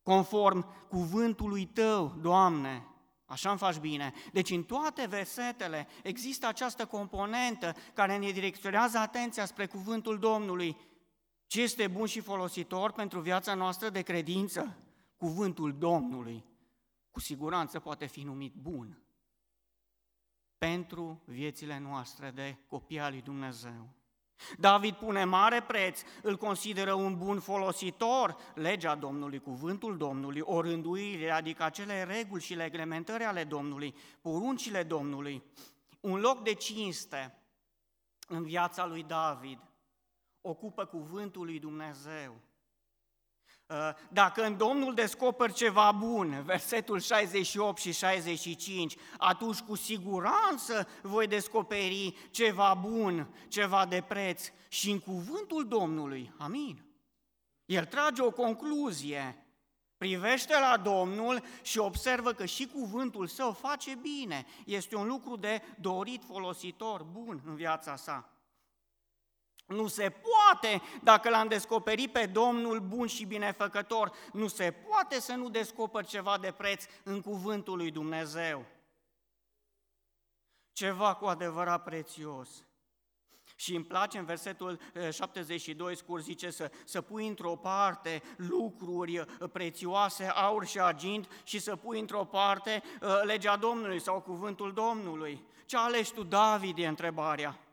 conform 0.03 0.87
cuvântului 0.89 1.65
tău, 1.65 2.19
Doamne. 2.21 2.87
Așa 3.27 3.49
îmi 3.51 3.59
faci 3.59 3.77
bine. 3.77 4.13
Deci 4.33 4.51
în 4.51 4.63
toate 4.63 5.07
versetele 5.07 5.89
există 6.03 6.47
această 6.47 6.87
componentă 6.87 7.75
care 7.93 8.17
ne 8.17 8.31
direcționează 8.31 8.99
atenția 8.99 9.45
spre 9.45 9.67
cuvântul 9.67 10.19
Domnului. 10.19 10.77
Ce 11.55 11.63
este 11.63 11.87
bun 11.87 12.07
și 12.07 12.21
folositor 12.21 12.93
pentru 12.93 13.21
viața 13.21 13.55
noastră 13.55 13.89
de 13.89 14.03
credință? 14.03 14.77
Cuvântul 15.17 15.79
Domnului 15.79 16.45
cu 17.11 17.21
siguranță 17.21 17.81
poate 17.81 18.07
fi 18.07 18.23
numit 18.23 18.55
bun 18.55 19.03
pentru 20.59 21.23
viețile 21.25 21.79
noastre 21.79 22.31
de 22.31 22.57
copii 22.67 23.01
al 23.01 23.11
lui 23.13 23.23
Dumnezeu. 23.23 23.89
David 24.59 24.95
pune 24.95 25.25
mare 25.25 25.63
preț, 25.63 26.01
îl 26.23 26.37
consideră 26.37 26.93
un 26.93 27.19
bun 27.19 27.41
folositor, 27.41 28.37
legea 28.55 28.95
Domnului, 28.95 29.39
cuvântul 29.39 29.97
Domnului, 29.97 30.41
o 30.41 30.61
rânduire, 30.61 31.31
adică 31.31 31.63
acele 31.63 32.05
reguli 32.05 32.43
și 32.43 32.55
reglementări 32.55 33.25
ale 33.25 33.45
Domnului, 33.45 33.95
poruncile 34.21 34.83
Domnului, 34.83 35.43
un 36.01 36.21
loc 36.21 36.43
de 36.43 36.55
cinste 36.55 37.39
în 38.29 38.43
viața 38.43 38.87
lui 38.87 39.03
David, 39.03 39.59
ocupă 40.47 40.85
cuvântul 40.85 41.45
lui 41.45 41.59
Dumnezeu. 41.59 42.37
Uh, 43.67 43.91
dacă 44.11 44.45
în 44.45 44.57
Domnul 44.57 44.95
descoperi 44.95 45.53
ceva 45.53 45.93
bun, 45.93 46.43
versetul 46.43 47.01
68 47.01 47.81
și 47.81 47.93
65, 47.93 48.97
atunci 49.19 49.59
cu 49.59 49.75
siguranță 49.75 50.89
voi 51.03 51.27
descoperi 51.27 52.29
ceva 52.31 52.75
bun, 52.75 53.35
ceva 53.49 53.87
de 53.87 54.05
preț 54.09 54.51
și 54.69 54.91
în 54.91 54.99
cuvântul 54.99 55.69
Domnului. 55.69 56.33
Amin. 56.39 56.85
El 57.65 57.85
trage 57.85 58.23
o 58.23 58.31
concluzie, 58.31 59.47
privește 59.97 60.59
la 60.59 60.77
Domnul 60.77 61.43
și 61.63 61.79
observă 61.79 62.33
că 62.33 62.45
și 62.45 62.67
cuvântul 62.67 63.27
său 63.27 63.53
face 63.53 63.95
bine. 63.95 64.47
Este 64.67 64.97
un 64.97 65.07
lucru 65.07 65.37
de 65.37 65.63
dorit, 65.81 66.23
folositor, 66.25 67.03
bun 67.03 67.43
în 67.45 67.55
viața 67.55 67.97
sa. 67.97 68.34
Nu 69.67 69.87
se 69.87 70.11
poate, 70.11 70.83
dacă 71.03 71.29
l-am 71.29 71.49
descoperit 71.49 72.13
pe 72.13 72.27
Domnul 72.27 72.81
bun 72.81 73.07
și 73.07 73.25
binefăcător, 73.25 74.13
nu 74.33 74.47
se 74.47 74.71
poate 74.71 75.21
să 75.21 75.33
nu 75.33 75.49
descoperi 75.49 76.07
ceva 76.07 76.39
de 76.39 76.51
preț 76.51 76.85
în 77.03 77.21
cuvântul 77.21 77.77
lui 77.77 77.91
Dumnezeu. 77.91 78.65
Ceva 80.73 81.15
cu 81.15 81.25
adevărat 81.25 81.83
prețios. 81.83 82.65
Și 83.57 83.75
îmi 83.75 83.85
place 83.85 84.19
în 84.19 84.25
versetul 84.25 84.81
72, 85.11 85.91
eh, 85.91 85.97
scurt 85.97 86.23
zice 86.23 86.51
să, 86.51 86.71
să 86.85 87.01
pui 87.01 87.27
într-o 87.27 87.57
parte 87.57 88.23
lucruri 88.37 89.15
eh, 89.15 89.27
prețioase, 89.53 90.25
aur 90.25 90.67
și 90.67 90.81
argint, 90.81 91.29
și 91.45 91.59
să 91.59 91.77
pui 91.77 92.01
într-o 92.01 92.25
parte 92.25 92.83
eh, 93.01 93.09
legea 93.23 93.57
Domnului 93.57 94.01
sau 94.01 94.21
cuvântul 94.21 94.73
Domnului. 94.73 95.45
Ce 95.67 95.77
alegi 95.77 96.13
tu, 96.13 96.23
David, 96.23 96.79
e 96.79 96.87
întrebarea. 96.87 97.64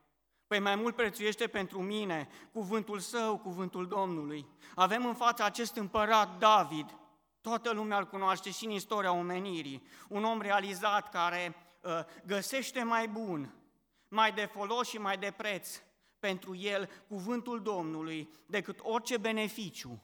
Păi 0.52 0.60
mai 0.60 0.76
mult 0.76 0.96
prețuiește 0.96 1.48
pentru 1.48 1.82
mine 1.82 2.30
cuvântul 2.54 3.00
său, 3.00 3.38
cuvântul 3.38 3.88
Domnului. 3.88 4.48
Avem 4.76 5.06
în 5.06 5.14
fața 5.14 5.46
acest 5.46 5.76
împărat 5.76 6.38
David, 6.38 6.98
toată 7.42 7.72
lumea 7.72 7.98
îl 7.98 8.06
cunoaște 8.06 8.52
și 8.52 8.66
în 8.66 8.72
istoria 8.72 9.12
omenirii, 9.12 9.88
un 10.10 10.24
om 10.24 10.42
realizat 10.42 11.10
care 11.10 11.56
uh, 11.82 11.92
găsește 12.26 12.84
mai 12.84 13.08
bun, 13.08 13.54
mai 14.08 14.32
de 14.32 14.46
folos 14.46 14.88
și 14.88 14.98
mai 14.98 15.18
de 15.18 15.34
preț 15.38 15.82
pentru 16.20 16.56
el 16.56 16.90
cuvântul 17.08 17.62
Domnului 17.62 18.30
decât 18.46 18.80
orice 18.82 19.18
beneficiu 19.18 20.04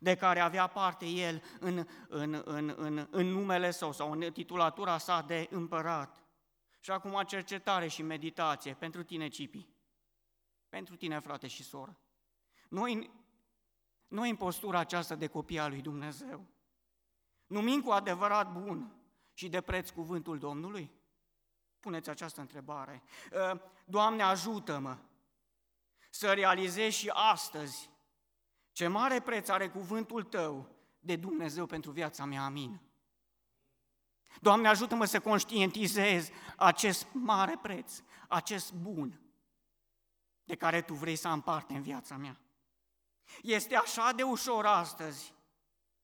de 0.00 0.14
care 0.14 0.40
avea 0.40 0.66
parte 0.66 1.06
el 1.06 1.42
în, 1.60 1.86
în, 2.08 2.42
în, 2.44 2.74
în, 2.76 3.06
în 3.10 3.26
numele 3.26 3.70
său 3.70 3.92
sau 3.92 4.10
în 4.10 4.32
titulatura 4.32 4.98
sa 4.98 5.24
de 5.26 5.46
împărat. 5.50 6.24
Și 6.80 6.90
acum 6.90 7.22
cercetare 7.26 7.88
și 7.88 8.02
meditație 8.02 8.74
pentru 8.74 9.02
tine, 9.02 9.28
Cipi. 9.28 9.73
Pentru 10.74 10.96
tine, 10.96 11.18
frate 11.18 11.46
și 11.46 11.62
soră. 11.62 11.98
Noi, 12.68 13.10
noi 14.08 14.30
în 14.30 14.36
postura 14.36 14.78
aceasta 14.78 15.14
de 15.14 15.26
copii 15.26 15.58
al 15.58 15.70
lui 15.70 15.80
Dumnezeu, 15.80 16.46
numim 17.46 17.80
cu 17.80 17.90
adevărat 17.90 18.52
bun 18.52 18.96
și 19.32 19.48
de 19.48 19.60
preț 19.60 19.90
cuvântul 19.90 20.38
Domnului? 20.38 20.90
Puneți 21.80 22.10
această 22.10 22.40
întrebare. 22.40 23.02
Ă, 23.32 23.60
Doamne, 23.84 24.22
ajută-mă 24.22 24.98
să 26.10 26.32
realizez 26.32 26.92
și 26.92 27.08
astăzi 27.12 27.90
ce 28.72 28.86
mare 28.86 29.20
preț 29.20 29.48
are 29.48 29.68
cuvântul 29.68 30.22
Tău 30.22 30.68
de 31.00 31.16
Dumnezeu 31.16 31.66
pentru 31.66 31.90
viața 31.90 32.24
mea. 32.24 32.44
Amin. 32.44 32.80
Doamne, 34.40 34.68
ajută-mă 34.68 35.04
să 35.04 35.20
conștientizez 35.20 36.30
acest 36.56 37.06
mare 37.12 37.58
preț, 37.62 38.02
acest 38.28 38.72
bun 38.72 39.23
de 40.44 40.54
care 40.54 40.82
Tu 40.82 40.94
vrei 40.94 41.16
să 41.16 41.28
am 41.28 41.40
parte 41.40 41.74
în 41.74 41.82
viața 41.82 42.16
mea. 42.16 42.40
Este 43.42 43.76
așa 43.76 44.12
de 44.12 44.22
ușor 44.22 44.66
astăzi 44.66 45.34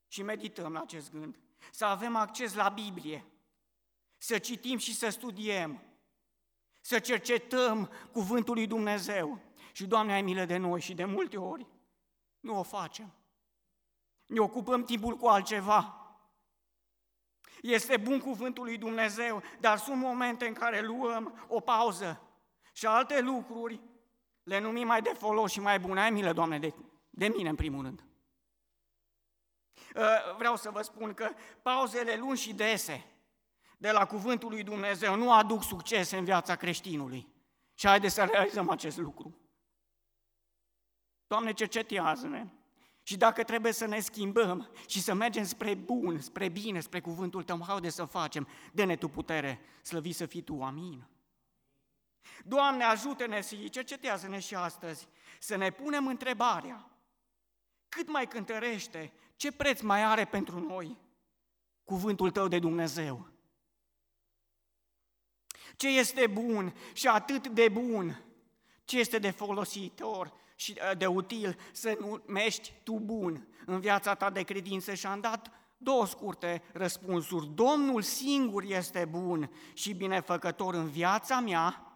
și 0.08 0.22
medităm 0.22 0.72
la 0.72 0.80
acest 0.80 1.10
gând, 1.10 1.38
să 1.70 1.84
avem 1.84 2.16
acces 2.16 2.54
la 2.54 2.68
Biblie, 2.68 3.24
să 4.18 4.38
citim 4.38 4.78
și 4.78 4.94
să 4.94 5.08
studiem, 5.08 5.82
să 6.80 6.98
cercetăm 6.98 7.90
cuvântul 8.12 8.54
lui 8.54 8.66
Dumnezeu. 8.66 9.40
Și, 9.72 9.86
Doamne, 9.86 10.12
ai 10.12 10.22
milă 10.22 10.44
de 10.44 10.56
noi 10.56 10.80
și 10.80 10.94
de 10.94 11.04
multe 11.04 11.38
ori 11.38 11.66
nu 12.40 12.58
o 12.58 12.62
facem. 12.62 13.14
Ne 14.26 14.40
ocupăm 14.40 14.84
timpul 14.84 15.16
cu 15.16 15.26
altceva. 15.26 15.94
Este 17.62 17.96
bun 17.96 18.20
cuvântul 18.20 18.64
lui 18.64 18.78
Dumnezeu, 18.78 19.42
dar 19.60 19.78
sunt 19.78 19.96
momente 19.96 20.46
în 20.46 20.54
care 20.54 20.80
luăm 20.80 21.46
o 21.48 21.60
pauză 21.60 22.22
și 22.72 22.86
alte 22.86 23.20
lucruri 23.20 23.80
le 24.42 24.58
numim 24.58 24.86
mai 24.86 25.02
de 25.02 25.12
folos 25.18 25.50
și 25.50 25.60
mai 25.60 25.80
bune. 25.80 26.00
Ai 26.00 26.10
milă, 26.10 26.32
Doamne, 26.32 26.58
de, 26.58 26.74
de 27.10 27.28
mine 27.28 27.48
în 27.48 27.54
primul 27.54 27.82
rând. 27.82 28.04
Uh, 29.96 30.36
vreau 30.36 30.56
să 30.56 30.70
vă 30.70 30.82
spun 30.82 31.14
că 31.14 31.30
pauzele 31.62 32.16
lungi 32.16 32.42
și 32.42 32.54
dese 32.54 33.04
de 33.78 33.90
la 33.90 34.06
cuvântul 34.06 34.48
lui 34.48 34.62
Dumnezeu 34.62 35.16
nu 35.16 35.32
aduc 35.32 35.62
succes 35.62 36.10
în 36.10 36.24
viața 36.24 36.56
creștinului. 36.56 37.28
Și 37.74 37.86
haideți 37.86 38.14
să 38.14 38.24
realizăm 38.24 38.70
acest 38.70 38.98
lucru. 38.98 39.36
Doamne, 41.26 41.52
cercetează-ne. 41.52 42.46
Și 43.02 43.16
dacă 43.16 43.42
trebuie 43.42 43.72
să 43.72 43.86
ne 43.86 44.00
schimbăm 44.00 44.70
și 44.86 45.00
să 45.00 45.14
mergem 45.14 45.44
spre 45.44 45.74
bun, 45.74 46.20
spre 46.20 46.48
bine, 46.48 46.80
spre 46.80 47.00
cuvântul 47.00 47.42
Tău, 47.42 47.62
haideți 47.66 47.94
să 47.94 48.04
facem. 48.04 48.48
Dă-ne 48.72 48.96
Tu 48.96 49.08
putere, 49.08 49.60
slăvi 49.82 50.12
să 50.12 50.26
fii 50.26 50.42
Tu, 50.42 50.62
amin. 50.62 51.08
Doamne, 52.44 52.84
ajută-ne 52.84 53.40
și 53.40 53.68
cercetează-ne 53.68 54.38
și 54.38 54.54
astăzi 54.54 55.08
să 55.38 55.56
ne 55.56 55.70
punem 55.70 56.06
întrebarea 56.06 56.90
cât 57.88 58.08
mai 58.08 58.28
cântărește, 58.28 59.12
ce 59.36 59.52
preț 59.52 59.80
mai 59.80 60.02
are 60.02 60.24
pentru 60.24 60.60
noi 60.60 60.98
cuvântul 61.84 62.30
Tău 62.30 62.48
de 62.48 62.58
Dumnezeu. 62.58 63.28
Ce 65.76 65.88
este 65.88 66.26
bun 66.26 66.74
și 66.92 67.08
atât 67.08 67.48
de 67.48 67.68
bun, 67.68 68.24
ce 68.84 68.98
este 68.98 69.18
de 69.18 69.30
folositor 69.30 70.32
și 70.54 70.76
uh, 70.76 70.96
de 70.96 71.06
util 71.06 71.58
să 71.72 71.96
numești 72.00 72.72
tu 72.82 72.98
bun 72.98 73.48
în 73.66 73.80
viața 73.80 74.14
ta 74.14 74.30
de 74.30 74.42
credință 74.42 74.94
și 74.94 75.06
am 75.06 75.20
dat 75.20 75.50
două 75.76 76.06
scurte 76.06 76.62
răspunsuri. 76.72 77.46
Domnul 77.46 78.02
singur 78.02 78.62
este 78.62 79.04
bun 79.04 79.50
și 79.72 79.92
binefăcător 79.92 80.74
în 80.74 80.88
viața 80.88 81.40
mea 81.40 81.89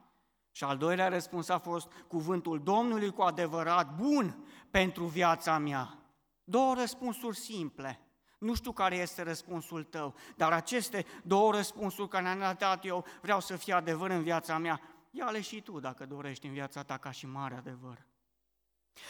și 0.56 0.64
al 0.64 0.76
doilea 0.76 1.08
răspuns 1.08 1.48
a 1.48 1.58
fost 1.58 1.92
cuvântul 2.08 2.62
Domnului 2.62 3.10
cu 3.10 3.22
adevărat 3.22 3.94
bun 3.96 4.46
pentru 4.70 5.04
viața 5.04 5.58
mea. 5.58 5.98
Două 6.44 6.74
răspunsuri 6.74 7.36
simple. 7.36 8.00
Nu 8.38 8.54
știu 8.54 8.72
care 8.72 8.96
este 8.96 9.22
răspunsul 9.22 9.82
tău, 9.82 10.14
dar 10.36 10.52
aceste 10.52 11.06
două 11.22 11.52
răspunsuri 11.52 12.08
care 12.08 12.34
ne-am 12.34 12.54
dat 12.58 12.84
eu 12.84 13.04
vreau 13.22 13.40
să 13.40 13.56
fie 13.56 13.72
adevăr 13.72 14.10
în 14.10 14.22
viața 14.22 14.58
mea. 14.58 14.80
Ia-le 15.10 15.40
și 15.40 15.60
tu 15.60 15.80
dacă 15.80 16.06
dorești 16.06 16.46
în 16.46 16.52
viața 16.52 16.82
ta 16.82 16.96
ca 16.96 17.10
și 17.10 17.26
mare 17.26 17.54
adevăr. 17.54 18.06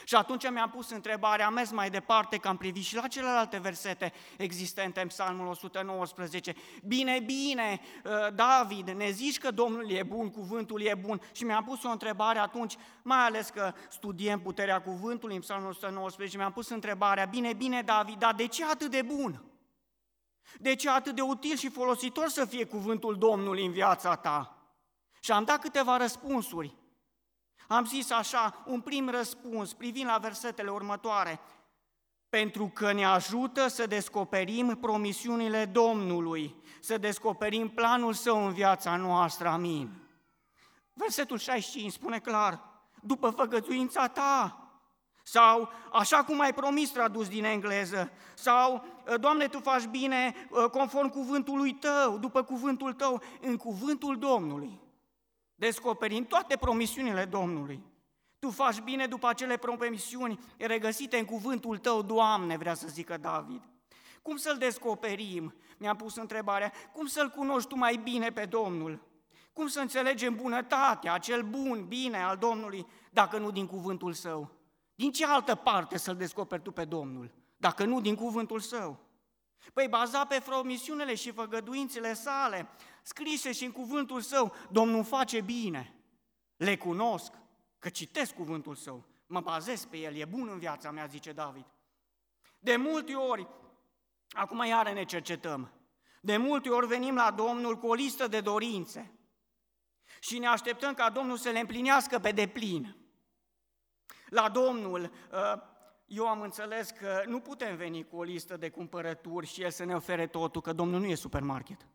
Și 0.04 0.14
atunci 0.14 0.50
mi-am 0.50 0.70
pus 0.70 0.90
întrebarea, 0.90 1.46
am 1.46 1.52
mers 1.52 1.70
mai 1.70 1.90
departe, 1.90 2.36
că 2.36 2.48
am 2.48 2.56
privit 2.56 2.82
și 2.82 2.94
la 2.94 3.06
celelalte 3.06 3.58
versete 3.58 4.12
existente 4.36 5.00
în 5.00 5.06
Psalmul 5.08 5.46
119. 5.46 6.54
Bine, 6.84 7.20
bine, 7.20 7.80
uh, 8.04 8.34
David, 8.34 8.88
ne 8.88 9.10
zici 9.10 9.38
că 9.38 9.50
Domnul 9.50 9.90
e 9.90 10.02
bun, 10.02 10.30
cuvântul 10.30 10.82
e 10.82 10.94
bun. 10.94 11.20
Și 11.32 11.44
mi-am 11.44 11.64
pus 11.64 11.82
o 11.82 11.88
întrebare 11.88 12.38
atunci, 12.38 12.76
mai 13.02 13.18
ales 13.18 13.48
că 13.48 13.72
studiem 13.88 14.40
puterea 14.40 14.82
cuvântului 14.82 15.34
în 15.34 15.40
Psalmul 15.40 15.68
119, 15.68 16.36
mi-am 16.36 16.52
pus 16.52 16.68
întrebarea, 16.68 17.24
bine, 17.24 17.52
bine, 17.52 17.82
David, 17.82 18.18
dar 18.18 18.34
de 18.34 18.46
ce 18.46 18.64
atât 18.64 18.90
de 18.90 19.02
bun? 19.02 19.44
De 20.58 20.74
ce 20.74 20.90
atât 20.90 21.14
de 21.14 21.20
util 21.20 21.56
și 21.56 21.68
folositor 21.68 22.28
să 22.28 22.44
fie 22.44 22.64
cuvântul 22.64 23.18
Domnului 23.18 23.64
în 23.64 23.72
viața 23.72 24.14
ta? 24.14 24.58
Și 25.20 25.32
am 25.32 25.44
dat 25.44 25.60
câteva 25.60 25.96
răspunsuri. 25.96 26.74
Am 27.68 27.84
zis 27.84 28.10
așa, 28.10 28.62
un 28.66 28.80
prim 28.80 29.08
răspuns, 29.08 29.72
privind 29.72 30.06
la 30.06 30.18
versetele 30.18 30.70
următoare, 30.70 31.40
pentru 32.28 32.70
că 32.74 32.92
ne 32.92 33.04
ajută 33.04 33.68
să 33.68 33.86
descoperim 33.86 34.78
promisiunile 34.80 35.64
Domnului, 35.64 36.54
să 36.80 36.98
descoperim 36.98 37.68
planul 37.68 38.12
Său 38.12 38.46
în 38.46 38.52
viața 38.52 38.96
noastră, 38.96 39.48
amin. 39.48 39.90
Versetul 40.92 41.38
65 41.38 41.92
spune 41.92 42.18
clar, 42.18 42.60
după 43.02 43.30
făgăduința 43.30 44.08
ta, 44.08 44.58
sau 45.22 45.68
așa 45.92 46.24
cum 46.24 46.40
ai 46.40 46.54
promis 46.54 46.90
tradus 46.90 47.28
din 47.28 47.44
engleză, 47.44 48.10
sau 48.34 48.84
Doamne, 49.20 49.46
Tu 49.46 49.60
faci 49.60 49.84
bine 49.84 50.34
conform 50.72 51.08
cuvântului 51.08 51.72
Tău, 51.72 52.18
după 52.18 52.42
cuvântul 52.42 52.92
Tău, 52.92 53.22
în 53.40 53.56
cuvântul 53.56 54.18
Domnului 54.18 54.83
descoperim 55.64 56.24
toate 56.24 56.56
promisiunile 56.56 57.24
Domnului. 57.24 57.82
Tu 58.38 58.50
faci 58.50 58.80
bine 58.80 59.06
după 59.06 59.28
acele 59.28 59.56
promisiuni 59.56 60.38
regăsite 60.58 61.18
în 61.18 61.24
cuvântul 61.24 61.78
tău, 61.78 62.02
Doamne, 62.02 62.56
vrea 62.56 62.74
să 62.74 62.88
zică 62.88 63.16
David. 63.16 63.62
Cum 64.22 64.36
să-L 64.36 64.56
descoperim? 64.58 65.54
Mi-am 65.78 65.96
pus 65.96 66.16
întrebarea, 66.16 66.72
cum 66.92 67.06
să-L 67.06 67.28
cunoști 67.28 67.68
tu 67.68 67.76
mai 67.76 67.96
bine 67.96 68.30
pe 68.30 68.44
Domnul? 68.44 69.00
Cum 69.52 69.66
să 69.66 69.80
înțelegem 69.80 70.36
bunătatea, 70.36 71.12
acel 71.12 71.42
bun, 71.42 71.84
bine 71.88 72.22
al 72.22 72.36
Domnului, 72.36 72.86
dacă 73.10 73.38
nu 73.38 73.50
din 73.50 73.66
cuvântul 73.66 74.12
Său? 74.12 74.50
Din 74.94 75.12
ce 75.12 75.26
altă 75.26 75.54
parte 75.54 75.98
să-L 75.98 76.16
descoperi 76.16 76.62
tu 76.62 76.72
pe 76.72 76.84
Domnul, 76.84 77.30
dacă 77.56 77.84
nu 77.84 78.00
din 78.00 78.14
cuvântul 78.14 78.60
Său? 78.60 79.03
Păi 79.72 79.88
baza 79.88 80.24
pe 80.26 80.42
promisiunile 80.44 81.14
și 81.14 81.32
făgăduințele 81.32 82.14
sale, 82.14 82.68
scrise 83.02 83.52
și 83.52 83.64
în 83.64 83.72
cuvântul 83.72 84.20
său, 84.20 84.54
Domnul 84.70 85.04
face 85.04 85.40
bine. 85.40 85.94
Le 86.56 86.76
cunosc, 86.76 87.32
că 87.78 87.88
citesc 87.88 88.34
cuvântul 88.34 88.74
său, 88.74 89.04
mă 89.26 89.40
bazez 89.40 89.84
pe 89.84 89.96
el, 89.96 90.14
e 90.14 90.24
bun 90.24 90.48
în 90.48 90.58
viața 90.58 90.90
mea, 90.90 91.06
zice 91.06 91.32
David. 91.32 91.66
De 92.58 92.76
multe 92.76 93.14
ori, 93.14 93.48
acum 94.30 94.64
iară 94.64 94.92
ne 94.92 95.04
cercetăm, 95.04 95.72
de 96.20 96.36
multe 96.36 96.68
ori 96.68 96.86
venim 96.86 97.14
la 97.14 97.30
Domnul 97.30 97.78
cu 97.78 97.86
o 97.86 97.94
listă 97.94 98.26
de 98.26 98.40
dorințe 98.40 99.18
și 100.20 100.38
ne 100.38 100.46
așteptăm 100.46 100.94
ca 100.94 101.10
Domnul 101.10 101.36
să 101.36 101.50
le 101.50 101.58
împlinească 101.58 102.18
pe 102.18 102.30
deplin. 102.30 102.96
La 104.28 104.48
Domnul, 104.48 105.12
ă, 105.32 105.62
eu 106.04 106.28
am 106.28 106.40
înțeles 106.40 106.90
că 106.90 107.22
nu 107.26 107.40
putem 107.40 107.76
veni 107.76 108.04
cu 108.04 108.16
o 108.16 108.22
listă 108.22 108.56
de 108.56 108.70
cumpărături 108.70 109.46
și 109.46 109.62
El 109.62 109.70
să 109.70 109.84
ne 109.84 109.94
ofere 109.94 110.26
totul, 110.26 110.60
că 110.60 110.72
Domnul 110.72 111.00
nu 111.00 111.06
e 111.06 111.14
supermarket. 111.14 111.86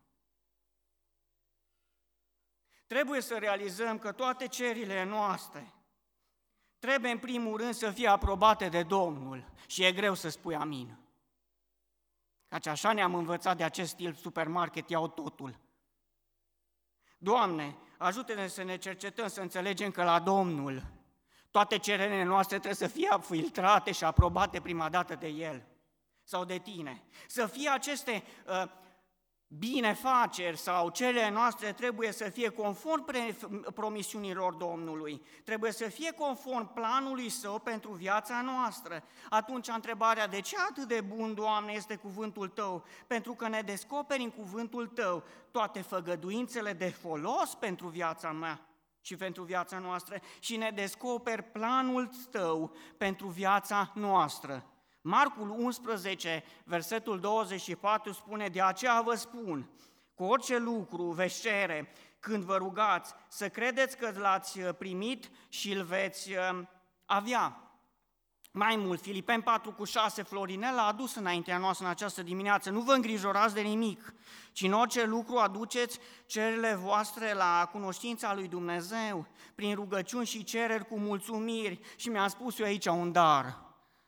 Trebuie 2.86 3.20
să 3.20 3.38
realizăm 3.38 3.98
că 3.98 4.12
toate 4.12 4.46
cerile 4.46 5.04
noastre 5.04 5.74
trebuie 6.78 7.10
în 7.10 7.18
primul 7.18 7.56
rând 7.56 7.74
să 7.74 7.90
fie 7.90 8.08
aprobate 8.08 8.68
de 8.68 8.82
Domnul 8.82 9.52
și 9.66 9.84
e 9.84 9.92
greu 9.92 10.14
să 10.14 10.28
spui 10.28 10.54
amin. 10.54 10.98
Căci 12.48 12.66
așa 12.66 12.92
ne-am 12.92 13.14
învățat 13.14 13.56
de 13.56 13.64
acest 13.64 13.90
stil 13.90 14.14
supermarket, 14.14 14.90
iau 14.90 15.08
totul. 15.08 15.58
Doamne, 17.18 17.76
ajută-ne 17.98 18.46
să 18.46 18.62
ne 18.62 18.76
cercetăm, 18.76 19.28
să 19.28 19.40
înțelegem 19.40 19.90
că 19.90 20.02
la 20.02 20.20
Domnul 20.20 20.99
toate 21.50 21.78
cererile 21.78 22.24
noastre 22.24 22.58
trebuie 22.58 22.88
să 22.88 22.94
fie 22.94 23.08
filtrate 23.20 23.92
și 23.92 24.04
aprobate 24.04 24.60
prima 24.60 24.88
dată 24.88 25.14
de 25.14 25.28
El 25.28 25.66
sau 26.24 26.44
de 26.44 26.58
tine. 26.58 27.02
Să 27.26 27.46
fie 27.46 27.68
aceste 27.68 28.22
uh, 28.46 28.62
binefaceri 29.58 30.56
sau 30.56 30.88
cele 30.88 31.30
noastre 31.30 31.72
trebuie 31.72 32.12
să 32.12 32.28
fie 32.28 32.48
conform 32.48 33.04
promisiunilor 33.74 34.54
Domnului, 34.54 35.22
trebuie 35.44 35.72
să 35.72 35.84
fie 35.84 36.12
conform 36.12 36.72
planului 36.72 37.28
Său 37.28 37.58
pentru 37.58 37.92
viața 37.92 38.40
noastră. 38.42 39.02
Atunci 39.30 39.68
întrebarea, 39.68 40.26
de 40.26 40.40
ce 40.40 40.56
atât 40.70 40.88
de 40.88 41.00
bun, 41.00 41.34
Doamne, 41.34 41.72
este 41.72 41.96
cuvântul 41.96 42.48
Tău? 42.48 42.84
Pentru 43.06 43.34
că 43.34 43.48
ne 43.48 43.60
descoperi 43.60 44.22
în 44.22 44.30
cuvântul 44.30 44.86
Tău 44.86 45.22
toate 45.50 45.80
făgăduințele 45.80 46.72
de 46.72 46.88
folos 46.88 47.54
pentru 47.54 47.88
viața 47.88 48.32
mea 48.32 48.69
și 49.00 49.16
pentru 49.16 49.42
viața 49.42 49.78
noastră 49.78 50.20
și 50.38 50.56
ne 50.56 50.70
descoperi 50.70 51.42
planul 51.42 52.10
Tău 52.30 52.76
pentru 52.96 53.26
viața 53.26 53.92
noastră. 53.94 54.64
Marcul 55.00 55.50
11, 55.50 56.44
versetul 56.64 57.20
24 57.20 58.12
spune, 58.12 58.48
de 58.48 58.62
aceea 58.62 59.00
vă 59.00 59.14
spun, 59.14 59.70
cu 60.14 60.24
orice 60.24 60.58
lucru 60.58 61.02
veți 61.02 61.40
cere 61.40 61.92
când 62.18 62.42
vă 62.42 62.56
rugați, 62.56 63.14
să 63.28 63.48
credeți 63.48 63.96
că 63.96 64.12
l-ați 64.18 64.60
primit 64.60 65.30
și 65.48 65.72
îl 65.72 65.82
veți 65.82 66.30
uh, 66.32 66.60
avea. 67.04 67.69
Mai 68.52 68.76
mult, 68.76 69.00
Filipeni 69.00 69.42
4 69.42 69.72
cu 69.72 69.84
6, 69.84 70.22
Florinel 70.22 70.78
a 70.78 70.86
adus 70.86 71.14
înaintea 71.14 71.58
noastră 71.58 71.84
în 71.84 71.90
această 71.90 72.22
dimineață, 72.22 72.70
nu 72.70 72.80
vă 72.80 72.92
îngrijorați 72.92 73.54
de 73.54 73.60
nimic, 73.60 74.14
ci 74.52 74.62
în 74.62 74.72
orice 74.72 75.04
lucru 75.04 75.36
aduceți 75.36 75.98
cererile 76.26 76.74
voastre 76.74 77.32
la 77.32 77.68
cunoștința 77.72 78.34
lui 78.34 78.48
Dumnezeu, 78.48 79.26
prin 79.54 79.74
rugăciuni 79.74 80.26
și 80.26 80.44
cereri 80.44 80.86
cu 80.86 80.98
mulțumiri. 80.98 81.80
Și 81.96 82.08
mi-a 82.08 82.28
spus 82.28 82.58
eu 82.58 82.66
aici 82.66 82.86
un 82.86 83.12
dar, 83.12 83.60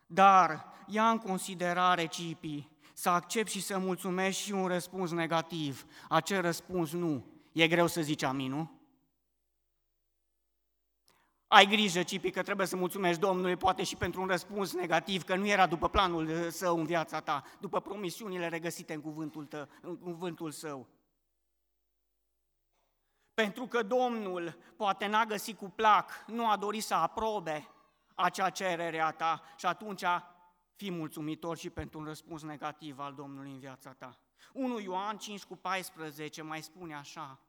dar 0.05 0.65
ia 0.87 1.09
în 1.09 1.17
considerare, 1.17 2.05
Cipi, 2.05 2.67
să 2.93 3.09
accept 3.09 3.49
și 3.49 3.61
să 3.61 3.77
mulțumesc 3.77 4.37
și 4.37 4.51
un 4.51 4.67
răspuns 4.67 5.11
negativ. 5.11 5.85
Acel 6.09 6.41
răspuns 6.41 6.91
nu. 6.91 7.25
E 7.51 7.67
greu 7.67 7.87
să 7.87 8.01
zici 8.01 8.23
amin, 8.23 8.49
nu? 8.49 8.82
Ai 11.53 11.65
grijă, 11.65 12.03
Cipi, 12.03 12.31
că 12.31 12.41
trebuie 12.41 12.67
să 12.67 12.75
mulțumești 12.75 13.19
Domnului, 13.19 13.55
poate 13.55 13.83
și 13.83 13.95
pentru 13.95 14.21
un 14.21 14.27
răspuns 14.27 14.73
negativ, 14.73 15.23
că 15.23 15.35
nu 15.35 15.47
era 15.47 15.67
după 15.67 15.89
planul 15.89 16.49
său 16.49 16.77
în 16.77 16.85
viața 16.85 17.19
ta, 17.19 17.43
după 17.59 17.81
promisiunile 17.81 18.47
regăsite 18.47 18.93
în 18.93 19.01
cuvântul, 19.01 19.45
tău, 19.45 19.67
în 19.81 19.97
cuvântul 19.97 20.51
său. 20.51 20.87
Pentru 23.33 23.67
că 23.67 23.83
Domnul 23.83 24.57
poate 24.75 25.07
n-a 25.07 25.25
găsit 25.25 25.57
cu 25.57 25.69
plac, 25.69 26.23
nu 26.27 26.49
a 26.49 26.57
dorit 26.57 26.83
să 26.83 26.93
aprobe 26.93 27.69
acea 28.15 28.49
cerere 28.49 28.99
a 28.99 29.11
ta 29.11 29.41
și 29.57 29.65
atunci 29.65 30.03
fii 30.75 30.91
mulțumitor 30.91 31.57
și 31.57 31.69
pentru 31.69 31.99
un 31.99 32.05
răspuns 32.05 32.43
negativ 32.43 32.99
al 32.99 33.13
Domnului 33.13 33.51
în 33.51 33.59
viața 33.59 33.93
ta. 33.93 34.17
1 34.53 34.79
Ioan 34.79 35.17
5 35.17 35.43
cu 35.43 35.55
14 35.55 36.41
mai 36.41 36.61
spune 36.61 36.95
așa, 36.95 37.39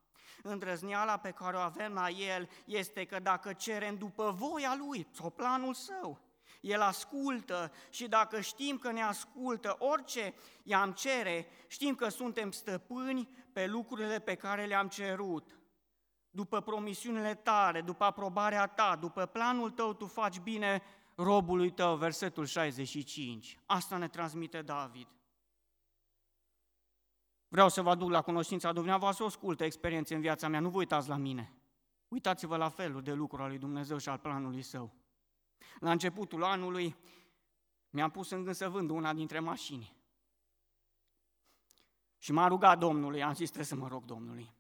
Îndrăzneala 0.43 1.17
pe 1.17 1.31
care 1.31 1.57
o 1.57 1.61
avem 1.61 1.93
la 1.93 2.09
El 2.09 2.49
este 2.65 3.05
că 3.05 3.19
dacă 3.19 3.53
cerem 3.53 3.97
după 3.97 4.35
voia 4.39 4.77
Lui 4.79 5.07
sau 5.11 5.31
planul 5.31 5.75
Său, 5.75 6.21
El 6.61 6.81
ascultă 6.81 7.73
și 7.91 8.09
dacă 8.09 8.41
știm 8.41 8.79
că 8.79 8.93
ne 8.93 9.03
ascultă 9.03 9.77
orice 9.79 10.35
i-am 10.63 10.93
cere, 10.93 11.47
știm 11.67 11.95
că 11.95 12.09
suntem 12.09 12.51
stăpâni 12.51 13.29
pe 13.53 13.67
lucrurile 13.67 14.19
pe 14.19 14.35
care 14.35 14.65
le-am 14.65 14.89
cerut. 14.89 15.59
După 16.31 16.61
promisiunile 16.61 17.35
tale, 17.35 17.81
după 17.81 18.05
aprobarea 18.05 18.67
ta, 18.67 18.97
după 19.01 19.27
planul 19.27 19.71
tău, 19.71 19.93
tu 19.93 20.07
faci 20.07 20.39
bine 20.39 20.83
robului 21.15 21.71
tău, 21.71 21.97
versetul 21.97 22.47
65. 22.47 23.59
Asta 23.67 23.97
ne 23.97 24.09
transmite 24.09 24.63
David. 24.63 25.09
Vreau 27.55 27.69
să 27.69 27.83
vă 27.83 27.91
aduc 27.91 28.11
la 28.11 28.23
cunoștința 28.23 28.73
dumneavoastră 28.73 29.25
o 29.25 29.29
scultă 29.29 29.65
experiență 29.65 30.15
în 30.15 30.21
viața 30.21 30.49
mea, 30.49 30.61
nu 30.61 30.71
vă 30.71 30.79
uitați 30.79 31.09
la 31.09 31.17
mine. 31.17 31.53
Uitați-vă 32.09 32.57
la 32.57 32.69
felul 32.69 33.03
de 33.03 33.13
lucru 33.13 33.43
al 33.43 33.49
lui 33.49 33.59
Dumnezeu 33.59 33.99
și 33.99 34.09
al 34.09 34.19
planului 34.19 34.63
său. 34.63 34.95
La 35.81 35.91
începutul 35.91 36.45
anului 36.45 36.97
mi-am 37.91 38.11
pus 38.11 38.31
în 38.31 38.43
gând 38.43 38.55
să 38.55 38.69
vând 38.69 38.91
una 38.91 39.13
dintre 39.13 39.39
mașini. 39.39 39.97
Și 42.19 42.33
m-a 42.33 42.47
rugat 42.47 42.79
Domnului, 42.79 43.23
am 43.23 43.35
zis, 43.35 43.47
trebuie 43.47 43.69
să 43.69 43.77
mă 43.77 43.89
rog 43.89 44.05
Domnului. 44.05 44.53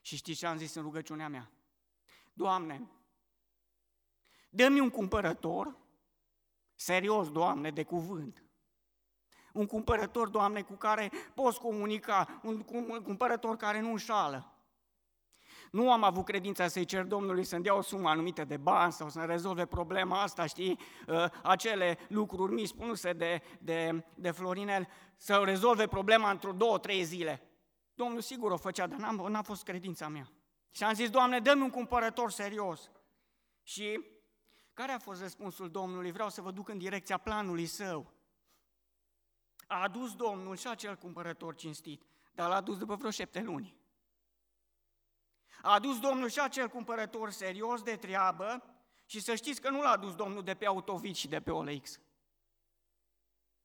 Și 0.00 0.16
știți 0.16 0.38
ce 0.38 0.46
am 0.46 0.56
zis 0.56 0.74
în 0.74 0.82
rugăciunea 0.82 1.28
mea? 1.28 1.50
Doamne, 2.32 2.90
dă-mi 4.48 4.80
un 4.80 4.90
cumpărător, 4.90 5.76
serios, 6.74 7.30
Doamne, 7.30 7.70
de 7.70 7.82
cuvânt, 7.82 8.44
un 9.52 9.66
cumpărător, 9.66 10.28
Doamne, 10.28 10.62
cu 10.62 10.74
care 10.74 11.10
poți 11.34 11.60
comunica, 11.60 12.40
un 12.42 12.62
cumpărător 13.02 13.56
care 13.56 13.80
nu 13.80 13.90
înșală. 13.90 14.52
Nu 15.70 15.92
am 15.92 16.02
avut 16.02 16.24
credința 16.24 16.68
să-i 16.68 16.84
cer 16.84 17.04
Domnului 17.04 17.44
să-mi 17.44 17.62
dea 17.62 17.76
o 17.76 17.80
sumă 17.80 18.08
anumită 18.08 18.44
de 18.44 18.56
bani 18.56 18.92
sau 18.92 19.08
să 19.08 19.20
rezolve 19.20 19.66
problema 19.66 20.22
asta, 20.22 20.46
știi, 20.46 20.78
uh, 21.08 21.24
acele 21.42 21.98
lucruri 22.08 22.52
mici 22.52 22.66
spuse 22.66 23.12
de, 23.12 23.42
de, 23.58 24.04
de 24.14 24.30
Florinel, 24.30 24.88
să 25.16 25.42
rezolve 25.44 25.86
problema 25.86 26.30
într-o 26.30 26.52
două, 26.52 26.78
trei 26.78 27.02
zile. 27.02 27.42
Domnul 27.94 28.20
sigur 28.20 28.50
o 28.50 28.56
făcea, 28.56 28.86
dar 28.86 28.98
n-a, 28.98 29.28
n-a 29.28 29.42
fost 29.42 29.62
credința 29.62 30.08
mea. 30.08 30.30
Și 30.70 30.84
am 30.84 30.94
zis, 30.94 31.10
Doamne, 31.10 31.38
dă-mi 31.38 31.62
un 31.62 31.70
cumpărător 31.70 32.30
serios. 32.30 32.90
Și 33.62 34.00
care 34.72 34.92
a 34.92 34.98
fost 34.98 35.20
răspunsul 35.20 35.70
Domnului? 35.70 36.12
Vreau 36.12 36.28
să 36.28 36.40
vă 36.40 36.50
duc 36.50 36.68
în 36.68 36.78
direcția 36.78 37.18
planului 37.18 37.66
său. 37.66 38.12
A 39.72 39.82
adus 39.82 40.14
Domnul 40.14 40.56
și 40.56 40.68
acel 40.68 40.96
cumpărător 40.96 41.54
cinstit, 41.54 42.02
dar 42.32 42.48
l-a 42.48 42.54
adus 42.54 42.78
după 42.78 42.94
vreo 42.94 43.10
șapte 43.10 43.40
luni. 43.40 43.76
A 45.62 45.72
adus 45.72 46.00
Domnul 46.00 46.28
și 46.28 46.40
acel 46.40 46.68
cumpărător 46.68 47.30
serios 47.30 47.82
de 47.82 47.96
treabă 47.96 48.62
și 49.06 49.20
să 49.20 49.34
știți 49.34 49.60
că 49.60 49.70
nu 49.70 49.80
l-a 49.80 49.90
adus 49.90 50.14
Domnul 50.14 50.42
de 50.42 50.54
pe 50.54 50.66
Autovid 50.66 51.14
și 51.14 51.28
de 51.28 51.40
pe 51.40 51.50
OLX. 51.50 52.00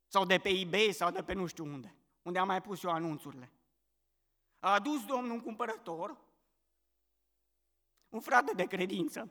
Sau 0.06 0.24
de 0.24 0.38
pe 0.38 0.48
eBay 0.48 0.92
sau 0.92 1.10
de 1.10 1.22
pe 1.22 1.32
nu 1.32 1.46
știu 1.46 1.64
unde, 1.64 1.94
unde 2.22 2.38
am 2.38 2.46
mai 2.46 2.62
pus 2.62 2.82
eu 2.82 2.90
anunțurile. 2.90 3.52
A 4.58 4.72
adus 4.72 5.04
Domnul 5.04 5.30
un 5.30 5.40
cumpărător, 5.40 6.18
un 8.08 8.20
frate 8.20 8.54
de 8.54 8.64
credință, 8.64 9.30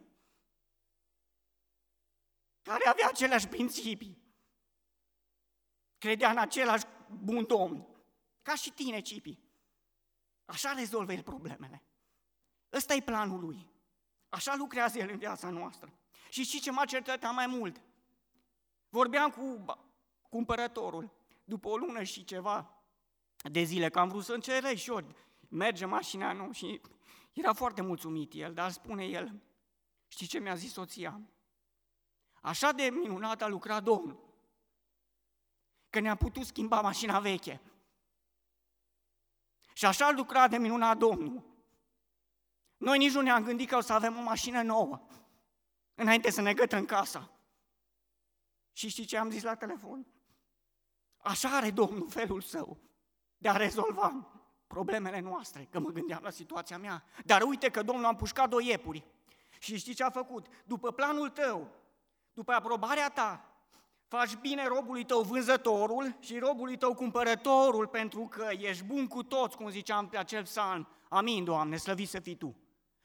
care 2.61 2.87
avea 2.87 3.07
aceleași 3.07 3.47
principii, 3.47 4.26
credea 5.97 6.29
în 6.29 6.37
același 6.37 6.85
bun 7.09 7.45
domn, 7.45 7.87
ca 8.41 8.55
și 8.55 8.71
tine, 8.71 9.01
Cipi. 9.01 9.39
Așa 10.45 10.73
rezolvă 10.73 11.13
el 11.13 11.23
problemele. 11.23 11.83
Ăsta 12.73 12.93
e 12.93 13.01
planul 13.01 13.39
lui. 13.39 13.67
Așa 14.29 14.55
lucrează 14.55 14.97
el 14.97 15.09
în 15.09 15.17
viața 15.17 15.49
noastră. 15.49 15.93
Și 16.29 16.43
știi 16.43 16.59
ce 16.59 16.71
m-a 16.71 16.85
certat 16.85 17.33
mai 17.33 17.47
mult? 17.47 17.81
Vorbeam 18.89 19.29
cu 19.29 19.65
cumpărătorul 20.29 21.11
după 21.43 21.67
o 21.67 21.77
lună 21.77 22.03
și 22.03 22.23
ceva 22.23 22.81
de 23.51 23.63
zile, 23.63 23.89
că 23.89 23.99
am 23.99 24.09
vrut 24.09 24.23
să 24.23 24.33
încerc 24.33 24.75
și 24.75 24.89
eu. 24.89 25.15
Merge 25.49 25.85
mașina, 25.85 26.33
nu? 26.33 26.51
Și 26.51 26.81
era 27.33 27.53
foarte 27.53 27.81
mulțumit 27.81 28.33
el, 28.33 28.53
dar 28.53 28.71
spune 28.71 29.05
el, 29.05 29.41
știi 30.07 30.27
ce 30.27 30.39
mi-a 30.39 30.55
zis 30.55 30.71
soția? 30.71 31.21
Așa 32.41 32.71
de 32.71 32.83
minunat 32.83 33.41
a 33.41 33.47
lucrat 33.47 33.83
Domnul, 33.83 34.26
că 35.97 36.03
ne-a 36.03 36.15
putut 36.15 36.45
schimba 36.45 36.81
mașina 36.81 37.19
veche. 37.19 37.61
Și 39.73 39.85
așa 39.85 40.05
a 40.05 40.11
lucrat 40.11 40.49
de 40.49 40.57
minunat 40.57 40.97
Domnul. 40.97 41.43
Noi 42.77 42.97
nici 42.97 43.13
nu 43.13 43.21
ne-am 43.21 43.43
gândit 43.43 43.69
că 43.69 43.75
o 43.75 43.81
să 43.81 43.93
avem 43.93 44.17
o 44.17 44.21
mașină 44.21 44.61
nouă, 44.61 45.07
înainte 45.95 46.29
să 46.29 46.41
ne 46.41 46.53
gătăm 46.53 46.85
casa. 46.85 47.31
Și 48.71 48.87
știi 48.89 49.05
ce 49.05 49.17
am 49.17 49.29
zis 49.29 49.43
la 49.43 49.55
telefon? 49.55 50.07
Așa 51.17 51.55
are 51.55 51.71
Domnul 51.71 52.09
felul 52.09 52.41
său 52.41 52.77
de 53.37 53.49
a 53.49 53.55
rezolva 53.55 54.27
problemele 54.67 55.19
noastre, 55.19 55.67
că 55.71 55.79
mă 55.79 55.89
gândeam 55.89 56.23
la 56.23 56.29
situația 56.29 56.77
mea. 56.77 57.03
Dar 57.25 57.41
uite 57.41 57.69
că 57.69 57.83
Domnul 57.83 58.05
a 58.05 58.09
împușcat 58.09 58.49
doi 58.49 58.67
iepuri. 58.67 59.05
Și 59.59 59.77
știi 59.77 59.93
ce 59.93 60.03
a 60.03 60.09
făcut? 60.09 60.47
După 60.65 60.91
planul 60.91 61.29
tău, 61.29 61.71
după 62.33 62.51
aprobarea 62.51 63.09
ta, 63.09 63.46
faci 64.07 64.35
bine 64.35 64.67
robului 64.67 65.03
tău 65.03 65.21
vânzătorul 65.21 66.15
și 66.19 66.39
robului 66.39 66.77
tău 66.77 66.93
cumpărătorul, 66.93 67.87
pentru 67.87 68.27
că 68.31 68.47
ești 68.57 68.83
bun 68.83 69.07
cu 69.07 69.23
toți, 69.23 69.57
cum 69.57 69.69
ziceam 69.69 70.07
pe 70.07 70.17
acel 70.17 70.43
psalm. 70.43 70.87
Amin, 71.09 71.43
Doamne, 71.43 71.77
slăvit 71.77 72.09
să 72.09 72.19
fii 72.19 72.35
Tu. 72.35 72.55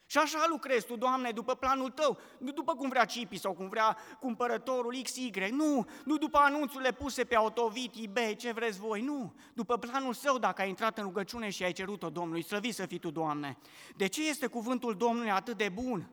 Și 0.05 0.17
așa 0.17 0.45
lucrezi 0.49 0.85
tu, 0.85 0.95
Doamne, 0.95 1.31
după 1.31 1.55
planul 1.55 1.89
tău, 1.89 2.17
nu 2.39 2.51
după 2.51 2.75
cum 2.75 2.89
vrea 2.89 3.05
Cipi 3.05 3.37
sau 3.37 3.53
cum 3.53 3.69
vrea 3.69 3.97
cumpărătorul 4.19 4.95
XY, 5.03 5.31
nu, 5.51 5.85
nu 6.05 6.17
după 6.17 6.37
anunțurile 6.37 6.91
puse 6.91 7.23
pe 7.23 7.35
autovit, 7.35 7.93
eBay, 7.95 8.35
ce 8.35 8.51
vreți 8.51 8.79
voi, 8.79 9.01
nu, 9.01 9.33
după 9.53 9.77
planul 9.77 10.13
său 10.13 10.37
dacă 10.37 10.61
ai 10.61 10.69
intrat 10.69 10.97
în 10.97 11.03
rugăciune 11.03 11.49
și 11.49 11.63
ai 11.63 11.71
cerut-o 11.71 12.09
Domnului, 12.09 12.43
slăvit 12.43 12.73
să 12.73 12.85
fii 12.85 12.97
tu, 12.97 13.11
Doamne. 13.11 13.57
De 13.95 14.07
ce 14.07 14.27
este 14.27 14.47
cuvântul 14.47 14.95
Domnului 14.95 15.31
atât 15.31 15.57
de 15.57 15.69
bun? 15.69 16.09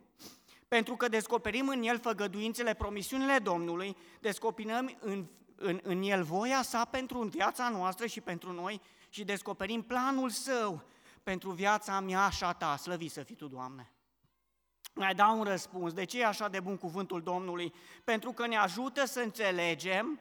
Pentru 0.70 0.96
că 0.96 1.08
descoperim 1.08 1.68
în 1.68 1.82
el 1.82 1.98
făgăduințele, 1.98 2.74
promisiunile 2.74 3.38
Domnului, 3.38 3.96
descoperim 4.20 4.96
în, 5.00 5.26
în, 5.56 5.80
în 5.82 6.02
el 6.02 6.22
voia 6.22 6.62
sa 6.62 6.84
pentru 6.84 7.22
viața 7.22 7.68
noastră 7.68 8.06
și 8.06 8.20
pentru 8.20 8.52
noi 8.52 8.80
și 9.08 9.24
descoperim 9.24 9.82
planul 9.82 10.30
său 10.30 10.82
pentru 11.22 11.50
viața 11.50 12.00
mea 12.00 12.28
și 12.28 12.44
a 12.44 12.52
ta, 12.52 12.76
slăvit 12.76 13.10
să 13.10 13.22
fii 13.22 13.34
tu, 13.34 13.46
Doamne. 13.46 13.92
Mai 14.94 15.14
dau 15.14 15.38
un 15.38 15.44
răspuns. 15.44 15.92
De 15.92 16.04
ce 16.04 16.20
e 16.20 16.26
așa 16.26 16.48
de 16.48 16.60
bun 16.60 16.76
cuvântul 16.76 17.22
Domnului? 17.22 17.74
Pentru 18.04 18.32
că 18.32 18.46
ne 18.46 18.56
ajută 18.56 19.04
să 19.06 19.20
înțelegem 19.20 20.20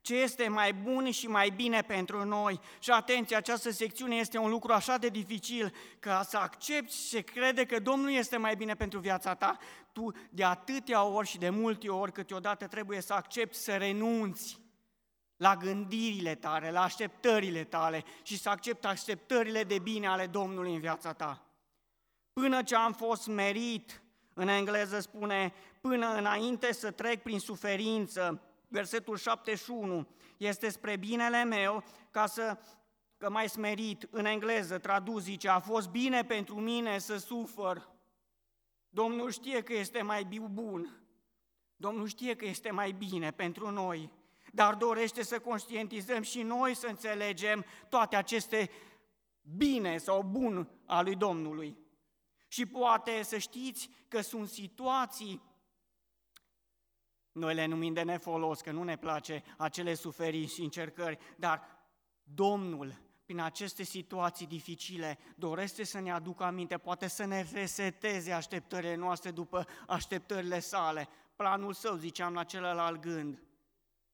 ce 0.00 0.14
este 0.14 0.48
mai 0.48 0.72
bun 0.72 1.10
și 1.10 1.26
mai 1.26 1.50
bine 1.50 1.80
pentru 1.80 2.24
noi. 2.24 2.60
Și 2.78 2.90
atenție, 2.90 3.36
această 3.36 3.70
secțiune 3.70 4.14
este 4.14 4.38
un 4.38 4.50
lucru 4.50 4.72
așa 4.72 4.96
de 4.96 5.08
dificil, 5.08 5.74
ca 5.98 6.22
să 6.22 6.36
accepti 6.36 7.08
și 7.08 7.22
crede 7.22 7.64
că 7.64 7.78
Domnul 7.78 8.10
este 8.10 8.36
mai 8.36 8.56
bine 8.56 8.74
pentru 8.74 8.98
viața 8.98 9.34
ta, 9.34 9.58
tu 9.92 10.12
de 10.30 10.44
atâtea 10.44 11.02
ori 11.02 11.28
și 11.28 11.38
de 11.38 11.50
multe 11.50 11.88
ori 11.88 12.12
câteodată 12.12 12.66
trebuie 12.66 13.00
să 13.00 13.12
accepti 13.12 13.56
să 13.56 13.76
renunți 13.76 14.60
la 15.36 15.56
gândirile 15.56 16.34
tale, 16.34 16.70
la 16.70 16.82
așteptările 16.82 17.64
tale 17.64 18.04
și 18.22 18.38
să 18.38 18.48
accepti 18.48 18.86
așteptările 18.86 19.64
de 19.64 19.78
bine 19.78 20.06
ale 20.06 20.26
Domnului 20.26 20.74
în 20.74 20.80
viața 20.80 21.12
ta. 21.12 21.42
Până 22.32 22.62
ce 22.62 22.76
am 22.76 22.92
fost 22.92 23.26
merit, 23.26 24.02
în 24.34 24.48
engleză 24.48 25.00
spune, 25.00 25.52
până 25.80 26.14
înainte 26.14 26.72
să 26.72 26.90
trec 26.90 27.22
prin 27.22 27.38
suferință, 27.38 28.42
versetul 28.68 29.16
71, 29.16 30.08
este 30.36 30.68
spre 30.68 30.96
binele 30.96 31.44
meu 31.44 31.84
ca 32.10 32.26
să 32.26 32.58
că 33.16 33.30
mai 33.30 33.48
smerit, 33.48 34.08
în 34.10 34.24
engleză 34.24 34.78
tradus 34.78 35.22
zice, 35.22 35.48
a 35.48 35.60
fost 35.60 35.88
bine 35.88 36.24
pentru 36.24 36.60
mine 36.60 36.98
să 36.98 37.16
sufăr. 37.16 37.90
Domnul 38.88 39.30
știe 39.30 39.62
că 39.62 39.72
este 39.72 40.02
mai 40.02 40.24
bun. 40.50 41.02
Domnul 41.76 42.06
știe 42.06 42.34
că 42.34 42.44
este 42.44 42.70
mai 42.70 42.92
bine 42.92 43.30
pentru 43.30 43.70
noi 43.70 44.10
dar 44.52 44.74
dorește 44.74 45.22
să 45.22 45.38
conștientizăm 45.38 46.22
și 46.22 46.42
noi 46.42 46.74
să 46.74 46.86
înțelegem 46.86 47.64
toate 47.88 48.16
aceste 48.16 48.70
bine 49.56 49.98
sau 49.98 50.22
bun 50.22 50.68
al 50.86 51.04
lui 51.04 51.16
Domnului. 51.16 51.76
Și 52.48 52.66
poate 52.66 53.22
să 53.22 53.38
știți 53.38 53.90
că 54.08 54.20
sunt 54.20 54.48
situații, 54.48 55.42
noi 57.32 57.54
le 57.54 57.66
numim 57.66 57.92
de 57.92 58.02
nefolos, 58.02 58.60
că 58.60 58.70
nu 58.70 58.82
ne 58.82 58.96
place 58.96 59.42
acele 59.56 59.94
suferiri 59.94 60.52
și 60.52 60.62
încercări, 60.62 61.18
dar 61.36 61.62
Domnul, 62.22 63.00
prin 63.24 63.40
aceste 63.40 63.82
situații 63.82 64.46
dificile, 64.46 65.18
dorește 65.36 65.84
să 65.84 66.00
ne 66.00 66.10
aducă 66.10 66.44
aminte, 66.44 66.78
poate 66.78 67.08
să 67.08 67.24
ne 67.24 67.46
reseteze 67.52 68.32
așteptările 68.32 68.94
noastre 68.94 69.30
după 69.30 69.66
așteptările 69.86 70.60
sale. 70.60 71.08
Planul 71.36 71.72
său, 71.72 71.96
ziceam 71.96 72.34
la 72.34 72.44
celălalt 72.44 73.00
gând, 73.00 73.42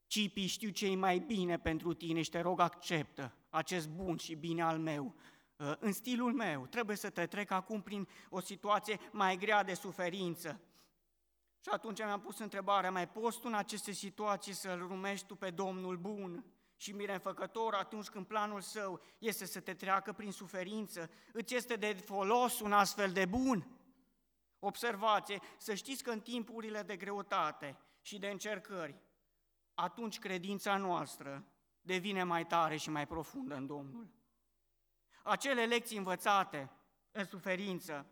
Cipi, 0.07 0.47
știu 0.47 0.71
ce 0.71 0.87
e 0.87 0.97
mai 0.97 1.19
bine 1.19 1.59
pentru 1.59 1.93
tine 1.93 2.23
și 2.23 2.31
te 2.31 2.41
rog 2.41 2.61
acceptă 2.61 3.35
acest 3.51 3.89
bun 3.89 4.17
și 4.17 4.35
bine 4.35 4.63
al 4.63 4.79
meu. 4.79 5.15
Uh, 5.57 5.73
în 5.79 5.93
stilul 5.93 6.33
meu, 6.33 6.67
trebuie 6.67 6.97
să 6.97 7.11
te 7.11 7.27
trec 7.27 7.51
acum 7.51 7.83
prin 7.83 8.09
o 8.29 8.41
situație 8.41 9.01
mai 9.13 9.37
grea 9.37 9.65
de 9.65 9.75
suferință. 9.75 10.61
Și 11.65 11.71
atunci 11.71 11.99
mi-am 11.99 12.21
pus 12.21 12.39
întrebarea, 12.39 12.91
mai 12.91 13.09
poți 13.09 13.41
tu 13.41 13.47
în 13.47 13.55
aceste 13.55 13.93
situații 13.93 14.53
să-L 14.53 14.79
rumești 14.79 15.27
tu 15.27 15.37
pe 15.37 15.51
Domnul 15.51 15.97
bun 15.97 16.45
și 16.77 16.93
mirefăcător 16.93 17.75
atunci 17.75 18.09
când 18.09 18.27
planul 18.27 18.61
său 18.61 19.01
este 19.19 19.45
să 19.45 19.61
te 19.61 19.75
treacă 19.75 20.13
prin 20.13 20.33
suferință? 20.33 21.11
Îți 21.33 21.55
este 21.55 21.77
de 21.77 21.93
folos 21.93 22.61
un 22.61 22.73
astfel 22.73 23.13
de 23.13 23.25
bun? 23.25 23.69
Observație, 24.59 25.41
să 25.59 25.75
știți 25.75 26.03
că 26.03 26.11
în 26.11 26.21
timpurile 26.21 26.83
de 26.83 26.97
greutate 26.97 27.79
și 28.01 28.19
de 28.19 28.29
încercări, 28.29 29.01
atunci 29.75 30.19
credința 30.19 30.77
noastră 30.77 31.45
devine 31.81 32.23
mai 32.23 32.47
tare 32.47 32.77
și 32.77 32.91
mai 32.91 33.07
profundă 33.07 33.55
în 33.55 33.67
Domnul. 33.67 34.09
Acele 35.23 35.65
lecții 35.65 35.97
învățate 35.97 36.71
în 37.13 37.25
suferință 37.25 38.07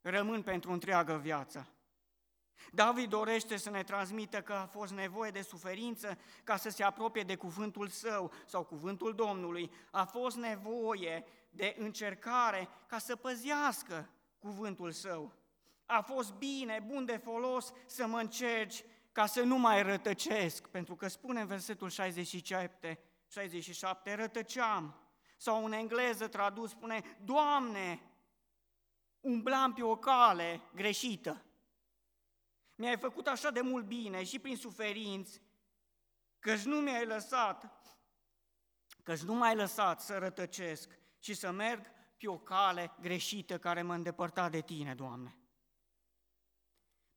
rămân 0.00 0.42
pentru 0.42 0.72
întreagă 0.72 1.16
viață. 1.16 1.74
David 2.72 3.08
dorește 3.08 3.56
să 3.56 3.70
ne 3.70 3.82
transmită 3.82 4.40
că 4.40 4.52
a 4.52 4.66
fost 4.66 4.92
nevoie 4.92 5.30
de 5.30 5.42
suferință 5.42 6.18
ca 6.44 6.56
să 6.56 6.68
se 6.68 6.82
apropie 6.82 7.22
de 7.22 7.36
cuvântul 7.36 7.88
său 7.88 8.32
sau 8.46 8.64
cuvântul 8.64 9.14
Domnului. 9.14 9.70
A 9.90 10.04
fost 10.04 10.36
nevoie 10.36 11.24
de 11.50 11.76
încercare 11.78 12.68
ca 12.86 12.98
să 12.98 13.16
păzească 13.16 14.10
cuvântul 14.38 14.90
său. 14.90 15.32
A 15.86 16.00
fost 16.00 16.32
bine, 16.32 16.84
bun 16.86 17.04
de 17.04 17.16
folos 17.16 17.72
să 17.86 18.06
mă 18.06 18.18
încerci 18.18 18.84
ca 19.12 19.26
să 19.26 19.42
nu 19.42 19.58
mai 19.58 19.82
rătăcesc, 19.82 20.68
pentru 20.68 20.96
că 20.96 21.08
spune 21.08 21.40
în 21.40 21.46
versetul 21.46 21.88
67, 21.88 22.98
67 23.28 24.14
rătăceam. 24.14 24.94
Sau 25.36 25.64
în 25.64 25.72
engleză 25.72 26.28
tradus 26.28 26.70
spune, 26.70 27.02
Doamne, 27.24 28.00
umblam 29.20 29.72
pe 29.72 29.82
o 29.82 29.96
cale 29.96 30.60
greșită. 30.74 31.44
Mi-ai 32.80 32.96
făcut 32.96 33.26
așa 33.26 33.50
de 33.50 33.60
mult 33.60 33.84
bine 33.84 34.24
și 34.24 34.38
prin 34.38 34.56
suferinți, 34.56 35.42
căci 36.38 36.62
nu 36.62 36.76
mi-ai 36.76 37.06
lăsat, 37.06 37.72
căci 39.02 39.20
nu 39.20 39.34
m-ai 39.34 39.54
lăsat 39.54 40.00
să 40.00 40.18
rătăcesc 40.18 40.98
și 41.18 41.34
să 41.34 41.50
merg 41.50 41.86
pe 42.16 42.28
o 42.28 42.38
cale 42.38 42.92
greșită 43.00 43.58
care 43.58 43.82
mă 43.82 43.94
îndepărta 43.94 44.48
de 44.48 44.60
Tine, 44.60 44.94
Doamne 44.94 45.34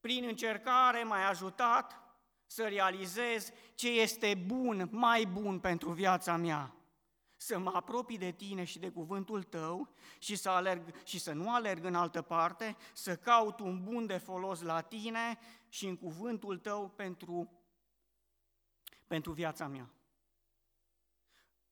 prin 0.03 0.23
încercare 0.27 1.03
m-ai 1.03 1.23
ajutat 1.23 2.01
să 2.45 2.67
realizez 2.67 3.51
ce 3.75 3.89
este 3.89 4.43
bun, 4.45 4.87
mai 4.91 5.25
bun 5.25 5.59
pentru 5.59 5.91
viața 5.91 6.35
mea. 6.35 6.75
Să 7.43 7.59
mă 7.59 7.71
apropii 7.73 8.17
de 8.17 8.31
tine 8.31 8.63
și 8.63 8.79
de 8.79 8.89
cuvântul 8.89 9.43
tău 9.43 9.89
și 10.19 10.35
să, 10.35 10.49
alerg, 10.49 11.03
și 11.03 11.19
să 11.19 11.33
nu 11.33 11.53
alerg 11.53 11.83
în 11.83 11.95
altă 11.95 12.21
parte, 12.21 12.77
să 12.93 13.15
caut 13.15 13.59
un 13.59 13.83
bun 13.83 14.05
de 14.05 14.17
folos 14.17 14.61
la 14.61 14.81
tine 14.81 15.39
și 15.69 15.87
în 15.87 15.97
cuvântul 15.97 16.57
tău 16.57 16.89
pentru, 16.89 17.51
pentru 19.07 19.31
viața 19.31 19.67
mea. 19.67 19.89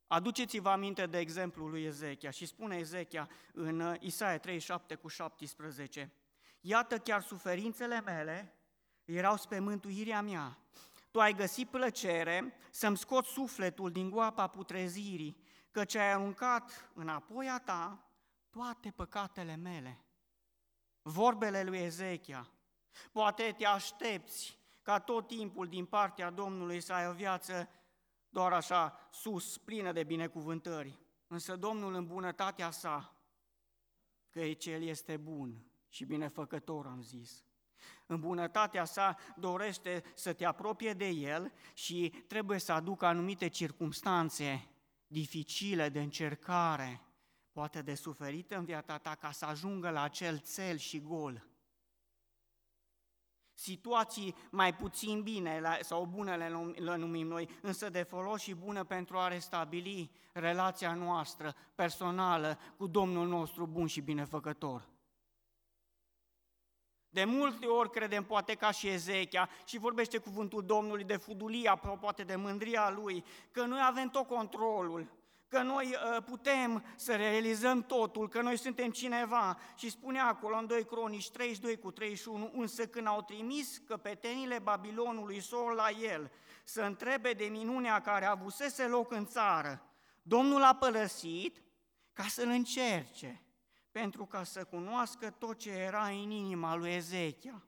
Aduceți-vă 0.07 0.69
aminte 0.69 1.05
de 1.05 1.19
exemplul 1.19 1.69
lui 1.69 1.84
Ezechia 1.84 2.29
și 2.29 2.45
spune 2.45 2.77
Ezechia 2.77 3.29
în 3.53 3.97
Isaia 3.99 4.39
37 4.39 4.95
cu 4.95 5.07
17. 5.07 6.13
Iată 6.62 6.97
chiar 6.97 7.21
suferințele 7.21 8.01
mele 8.01 8.55
erau 9.05 9.38
spre 9.38 9.60
mântuirea 9.60 10.21
mea. 10.21 10.57
Tu 11.12 11.19
ai 11.19 11.34
găsit 11.34 11.69
plăcere 11.69 12.53
să-mi 12.71 12.97
scot 12.97 13.25
sufletul 13.25 13.91
din 13.91 14.10
goapa 14.10 14.47
putrezirii, 14.47 15.49
căci 15.71 15.95
ai 15.95 16.12
aruncat 16.12 16.91
înapoi 16.93 17.49
a 17.49 17.60
ta 17.60 18.05
toate 18.49 18.91
păcatele 18.91 19.55
mele. 19.55 20.05
Vorbele 21.01 21.63
lui 21.63 21.77
Ezechia. 21.77 22.49
Poate 23.12 23.55
te 23.57 23.65
aștepți 23.65 24.60
ca 24.81 24.99
tot 24.99 25.27
timpul 25.27 25.67
din 25.67 25.86
partea 25.86 26.29
Domnului 26.29 26.81
să 26.81 26.93
ai 26.93 27.07
o 27.07 27.13
viață 27.13 27.69
doar 28.29 28.53
așa 28.53 29.07
sus, 29.12 29.57
plină 29.57 29.91
de 29.91 30.03
binecuvântări. 30.03 30.99
Însă 31.27 31.55
Domnul 31.55 31.93
în 31.93 32.07
bunătatea 32.07 32.71
sa, 32.71 33.15
că 34.29 34.39
El 34.39 34.81
este 34.81 35.17
bun, 35.17 35.65
și 35.89 36.05
binefăcător, 36.05 36.86
am 36.86 37.01
zis. 37.01 37.45
În 38.05 38.19
bunătatea 38.19 38.86
sa 38.86 39.17
dorește 39.36 40.03
să 40.15 40.34
te 40.34 40.45
apropie 40.45 40.93
de 40.93 41.07
El 41.07 41.53
și 41.73 42.13
trebuie 42.27 42.57
să 42.57 42.71
aducă 42.71 43.05
anumite 43.05 43.47
circumstanțe 43.47 44.70
dificile 45.12 45.89
de 45.89 46.02
încercare, 46.02 47.02
poate 47.52 47.82
de 47.82 47.95
suferit 47.95 48.52
în 48.52 48.65
viața 48.65 48.97
ta, 48.97 49.15
ca 49.15 49.32
să 49.32 49.45
ajungă 49.45 49.89
la 49.89 50.02
acel 50.02 50.41
cel 50.54 50.78
și 50.78 51.02
gol. 51.02 51.45
Situații 53.54 54.36
mai 54.52 54.76
puțin 54.76 55.21
bine 55.21 55.80
sau 55.82 56.06
bune 56.06 56.36
le 56.76 56.95
numim 56.95 57.28
noi, 57.28 57.50
însă 57.62 57.89
de 57.89 58.04
folos 58.04 58.41
și 58.41 58.54
bună 58.54 58.84
pentru 58.84 59.17
a 59.17 59.28
restabili 59.28 60.12
relația 60.34 60.93
noastră 60.93 61.56
personală 61.76 62.60
cu 62.78 62.88
Domnul 62.88 63.28
nostru 63.28 63.65
bun 63.65 63.88
și 63.88 64.02
binefăcător. 64.02 64.90
De 67.13 67.24
multe 67.24 67.65
ori 67.65 67.89
credem, 67.89 68.24
poate 68.24 68.56
ca 68.56 68.71
și 68.71 68.88
Ezechia, 68.88 69.50
și 69.65 69.78
vorbește 69.78 70.17
cuvântul 70.17 70.65
Domnului 70.65 71.04
de 71.04 71.17
fudulia, 71.17 71.76
poate 71.76 72.24
de 72.24 72.36
mândria 72.36 72.89
lui, 72.89 73.24
că 73.52 73.65
noi 73.65 73.80
avem 73.84 74.10
tot 74.10 74.28
controlul, 74.28 75.08
că 75.47 75.62
noi 75.62 75.86
uh, 75.86 76.24
putem 76.24 76.84
să 76.95 77.15
realizăm 77.15 77.84
totul, 77.84 78.30
că 78.30 78.41
noi 78.41 78.58
suntem 78.58 78.89
cineva. 78.89 79.58
Și 79.76 79.89
spune 79.89 80.19
acolo 80.19 80.58
în 80.58 80.67
2 80.67 80.86
Cronici 80.86 81.30
32 81.30 81.78
cu 81.78 81.91
31, 81.91 82.52
însă 82.54 82.88
când 82.88 83.08
au 83.08 83.21
trimis 83.21 83.78
căpetenile 83.78 84.60
Babilonului 84.60 85.39
sol 85.39 85.74
la 85.76 85.89
el 85.89 86.32
să 86.63 86.82
întrebe 86.82 87.32
de 87.32 87.45
minunea 87.45 88.02
care 88.02 88.26
avusese 88.26 88.88
loc 88.88 89.12
în 89.12 89.26
țară, 89.26 89.86
Domnul 90.21 90.63
a 90.63 90.76
părăsit 90.76 91.62
ca 92.13 92.24
să-l 92.24 92.47
încerce, 92.47 93.41
pentru 93.91 94.25
ca 94.25 94.43
să 94.43 94.63
cunoască 94.63 95.30
tot 95.30 95.58
ce 95.58 95.71
era 95.71 96.08
în 96.08 96.30
inima 96.30 96.75
lui 96.75 96.93
Ezechia. 96.93 97.63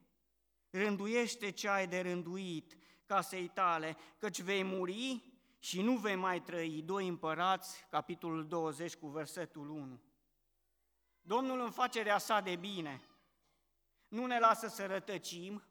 Rânduiește 0.70 1.50
ce 1.50 1.68
ai 1.68 1.86
de 1.86 2.00
rânduit 2.00 2.76
casei 3.06 3.48
tale, 3.48 3.96
căci 4.18 4.40
vei 4.40 4.62
muri 4.62 5.32
și 5.58 5.82
nu 5.82 5.96
vei 5.96 6.14
mai 6.14 6.42
trăi. 6.42 6.82
Doi 6.82 7.08
împărați, 7.08 7.86
capitolul 7.90 8.46
20 8.48 8.94
cu 8.94 9.06
versetul 9.06 9.68
1. 9.68 10.00
Domnul 11.20 11.60
în 11.60 11.70
facerea 11.70 12.18
sa 12.18 12.40
de 12.40 12.56
bine 12.56 13.02
nu 14.08 14.26
ne 14.26 14.38
lasă 14.38 14.68
să 14.68 14.86
rătăcim, 14.86 15.62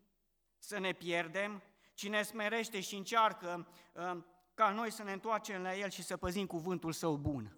să 0.57 0.79
ne 0.79 0.93
pierdem, 0.93 1.61
ci 1.93 2.07
ne 2.07 2.23
smerește 2.23 2.79
și 2.81 2.95
încearcă 2.95 3.67
uh, 3.93 4.17
ca 4.53 4.69
noi 4.69 4.91
să 4.91 5.03
ne 5.03 5.11
întoarcem 5.11 5.61
la 5.61 5.75
El 5.75 5.89
și 5.89 6.03
să 6.03 6.17
păzim 6.17 6.45
cuvântul 6.45 6.91
Său 6.91 7.15
bun. 7.15 7.57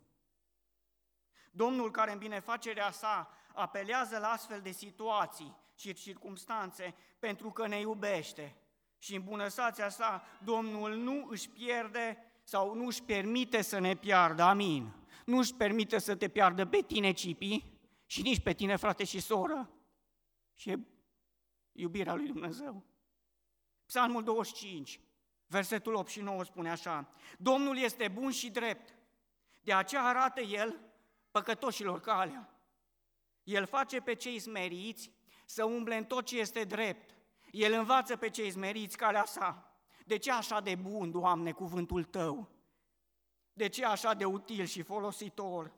Domnul 1.55 1.91
care 1.91 2.11
în 2.11 2.17
binefacerea 2.17 2.91
sa 2.91 3.31
apelează 3.53 4.17
la 4.17 4.27
astfel 4.27 4.61
de 4.61 4.71
situații 4.71 5.55
și 5.75 5.93
circumstanțe 5.93 6.95
pentru 7.19 7.51
că 7.51 7.67
ne 7.67 7.79
iubește. 7.79 8.55
Și 8.97 9.15
în 9.15 9.23
bunăsația 9.23 9.89
sa, 9.89 10.23
Domnul 10.43 10.95
nu 10.95 11.27
își 11.29 11.49
pierde 11.49 12.17
sau 12.43 12.73
nu 12.73 12.85
își 12.85 13.03
permite 13.03 13.61
să 13.61 13.79
ne 13.79 13.95
piardă, 13.95 14.41
amin. 14.41 14.93
Nu 15.25 15.37
își 15.37 15.53
permite 15.53 15.97
să 15.97 16.15
te 16.15 16.27
piardă 16.27 16.65
pe 16.65 16.81
tine, 16.87 17.11
Cipi, 17.11 17.65
și 18.05 18.21
nici 18.21 18.39
pe 18.39 18.53
tine, 18.53 18.75
frate 18.75 19.03
și 19.03 19.19
soră. 19.19 19.69
Și 20.53 20.69
e 20.69 20.79
iubirea 21.71 22.15
lui 22.15 22.27
Dumnezeu. 22.27 22.83
Psalmul 23.85 24.23
25, 24.23 24.99
versetul 25.47 25.93
8 25.93 26.09
și 26.09 26.21
9 26.21 26.43
spune 26.43 26.69
așa, 26.69 27.09
Domnul 27.37 27.77
este 27.77 28.07
bun 28.07 28.31
și 28.31 28.49
drept, 28.49 28.95
de 29.61 29.73
aceea 29.73 30.03
arată 30.03 30.41
El 30.41 30.79
păcătoșilor 31.35 31.99
calea. 31.99 32.49
El 33.43 33.65
face 33.65 33.99
pe 33.99 34.13
cei 34.13 34.39
smeriți 34.39 35.11
să 35.45 35.63
umble 35.63 35.95
în 35.97 36.03
tot 36.03 36.25
ce 36.25 36.39
este 36.39 36.63
drept. 36.63 37.15
El 37.51 37.73
învață 37.73 38.15
pe 38.15 38.29
cei 38.29 38.51
smeriți 38.51 38.97
calea 38.97 39.25
sa. 39.25 39.77
De 40.05 40.17
ce 40.17 40.31
așa 40.31 40.59
de 40.59 40.75
bun, 40.75 41.11
Doamne, 41.11 41.51
cuvântul 41.51 42.03
Tău? 42.03 42.49
De 43.53 43.69
ce 43.69 43.85
așa 43.85 44.13
de 44.13 44.25
util 44.25 44.65
și 44.65 44.81
folositor 44.81 45.71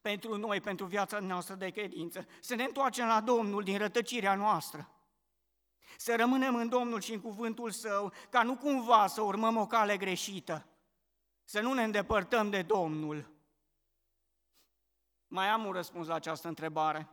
pentru 0.00 0.36
noi, 0.36 0.60
pentru 0.60 0.86
viața 0.86 1.18
noastră 1.18 1.54
de 1.54 1.70
credință? 1.70 2.26
Să 2.40 2.54
ne 2.54 2.64
întoarcem 2.64 3.06
la 3.06 3.20
Domnul 3.20 3.62
din 3.62 3.78
rătăcirea 3.78 4.34
noastră. 4.34 4.90
Să 5.96 6.16
rămânem 6.16 6.54
în 6.54 6.68
Domnul 6.68 7.00
și 7.00 7.12
în 7.12 7.20
cuvântul 7.20 7.70
Său, 7.70 8.12
ca 8.28 8.42
nu 8.42 8.56
cumva 8.56 9.06
să 9.06 9.20
urmăm 9.20 9.56
o 9.56 9.66
cale 9.66 9.96
greșită. 9.96 10.66
Să 11.44 11.60
nu 11.60 11.72
ne 11.72 11.82
îndepărtăm 11.82 12.50
de 12.50 12.62
Domnul. 12.62 13.38
Mai 15.30 15.48
am 15.48 15.64
un 15.64 15.72
răspuns 15.72 16.06
la 16.06 16.14
această 16.14 16.48
întrebare. 16.48 17.08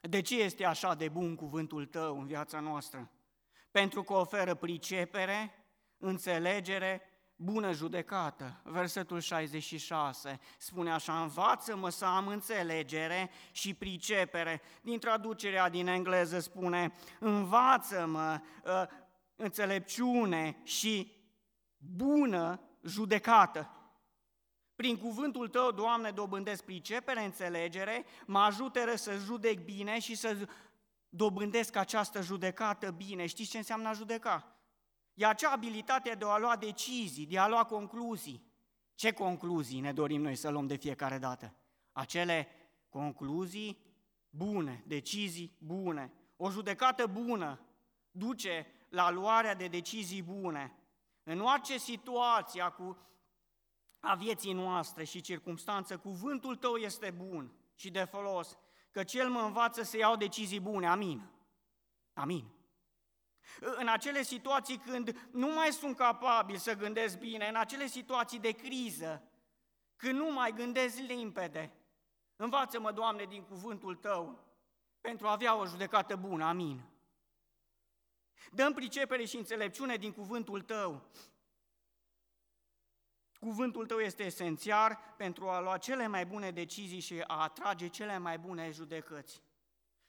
De 0.00 0.20
ce 0.20 0.42
este 0.42 0.64
așa 0.64 0.94
de 0.94 1.08
bun 1.08 1.34
cuvântul 1.34 1.86
Tău 1.86 2.18
în 2.18 2.26
viața 2.26 2.60
noastră? 2.60 3.10
pentru 3.70 4.02
că 4.02 4.12
oferă 4.12 4.54
pricepere, 4.54 5.64
înțelegere, 5.98 7.02
bună 7.36 7.72
judecată. 7.72 8.60
Versetul 8.62 9.20
66 9.20 10.40
spune 10.58 10.92
așa, 10.92 11.22
învață-mă 11.22 11.88
să 11.88 12.04
am 12.04 12.26
înțelegere 12.26 13.30
și 13.52 13.74
pricepere. 13.74 14.60
Din 14.82 14.98
traducerea 14.98 15.68
din 15.68 15.86
engleză 15.86 16.38
spune, 16.38 16.92
învață-mă 17.18 18.40
uh, 18.64 18.82
înțelepciune 19.36 20.56
și 20.62 21.12
bună 21.76 22.60
judecată. 22.82 23.70
Prin 24.78 24.96
cuvântul 24.96 25.48
Tău, 25.48 25.70
Doamne, 25.70 26.10
dobândesc 26.10 26.64
pricepere, 26.64 27.24
înțelegere, 27.24 28.04
mă 28.26 28.38
ajută 28.38 28.96
să 28.96 29.16
judec 29.16 29.64
bine 29.64 29.98
și 29.98 30.14
să 30.14 30.48
dobândesc 31.08 31.76
această 31.76 32.22
judecată 32.22 32.90
bine. 32.90 33.26
Știți 33.26 33.50
ce 33.50 33.56
înseamnă 33.56 33.88
a 33.88 33.92
judeca? 33.92 34.56
E 35.14 35.26
acea 35.26 35.50
abilitate 35.50 36.10
de 36.10 36.24
a 36.24 36.38
lua 36.38 36.56
decizii, 36.56 37.26
de 37.26 37.38
a 37.38 37.48
lua 37.48 37.64
concluzii. 37.64 38.42
Ce 38.94 39.12
concluzii 39.12 39.80
ne 39.80 39.92
dorim 39.92 40.20
noi 40.20 40.34
să 40.34 40.48
luăm 40.48 40.66
de 40.66 40.76
fiecare 40.76 41.18
dată? 41.18 41.54
Acele 41.92 42.48
concluzii 42.88 43.78
bune, 44.30 44.84
decizii 44.86 45.56
bune. 45.58 46.12
O 46.36 46.50
judecată 46.50 47.06
bună 47.06 47.60
duce 48.10 48.66
la 48.88 49.10
luarea 49.10 49.54
de 49.54 49.66
decizii 49.66 50.22
bune. 50.22 50.72
În 51.22 51.40
orice 51.40 51.78
situație 51.78 52.62
cu 52.76 52.96
a 54.00 54.14
vieții 54.14 54.52
noastre 54.52 55.04
și 55.04 55.20
circumstanță, 55.20 55.98
cuvântul 55.98 56.56
tău 56.56 56.76
este 56.76 57.10
bun 57.10 57.52
și 57.74 57.90
de 57.90 58.04
folos 58.04 58.58
că 58.90 59.04
Cel 59.04 59.28
mă 59.28 59.40
învață 59.40 59.82
să 59.82 59.96
iau 59.96 60.16
decizii 60.16 60.60
bune. 60.60 60.88
Amin. 60.88 61.30
Amin. 62.12 62.52
În 63.60 63.88
acele 63.88 64.22
situații 64.22 64.76
când 64.76 65.28
nu 65.30 65.46
mai 65.46 65.72
sunt 65.72 65.96
capabil 65.96 66.56
să 66.56 66.74
gândesc 66.74 67.18
bine, 67.18 67.48
în 67.48 67.56
acele 67.56 67.86
situații 67.86 68.38
de 68.38 68.50
criză, 68.50 69.22
când 69.96 70.18
nu 70.18 70.32
mai 70.32 70.52
gândesc 70.52 70.98
limpede, 70.98 71.72
învață-mă, 72.36 72.92
Doamne, 72.92 73.24
din 73.24 73.42
cuvântul 73.42 73.94
Tău, 73.94 74.44
pentru 75.00 75.26
a 75.26 75.32
avea 75.32 75.56
o 75.56 75.66
judecată 75.66 76.16
bună. 76.16 76.44
Amin. 76.44 76.82
Dăm 78.52 78.72
pricepere 78.72 79.24
și 79.24 79.36
înțelepciune 79.36 79.96
din 79.96 80.12
cuvântul 80.12 80.62
Tău, 80.62 81.10
Cuvântul 83.38 83.86
tău 83.86 83.98
este 83.98 84.22
esențial 84.22 84.98
pentru 85.16 85.48
a 85.48 85.60
lua 85.60 85.76
cele 85.76 86.06
mai 86.06 86.26
bune 86.26 86.50
decizii 86.50 87.00
și 87.00 87.24
a 87.26 87.42
atrage 87.42 87.88
cele 87.88 88.18
mai 88.18 88.38
bune 88.38 88.70
judecăți. 88.70 89.42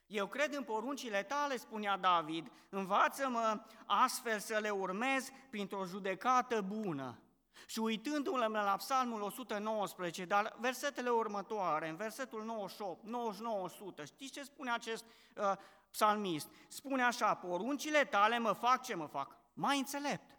Eu 0.05 0.27
cred 0.27 0.53
în 0.53 0.63
poruncile 0.63 1.23
tale, 1.23 1.57
spunea 1.57 1.97
David, 1.97 2.51
învață-mă 2.69 3.61
astfel 3.85 4.39
să 4.39 4.57
le 4.61 4.69
urmez 4.69 5.29
printr-o 5.49 5.85
judecată 5.85 6.61
bună. 6.61 7.19
Și 7.65 7.79
uitându-mă 7.79 8.47
la 8.47 8.75
psalmul 8.77 9.21
119, 9.21 10.25
dar 10.25 10.55
versetele 10.59 11.09
următoare, 11.09 11.89
în 11.89 11.95
versetul 11.95 12.43
98, 12.43 13.03
99, 13.03 13.63
100, 13.63 14.05
știți 14.05 14.31
ce 14.31 14.43
spune 14.43 14.71
acest 14.71 15.05
uh, 15.35 15.51
psalmist? 15.91 16.47
Spune 16.67 17.03
așa, 17.03 17.35
poruncile 17.35 18.05
tale 18.05 18.37
mă 18.37 18.51
fac 18.51 18.83
ce 18.83 18.95
mă 18.95 19.05
fac? 19.05 19.37
Mai 19.53 19.77
înțelept 19.77 20.38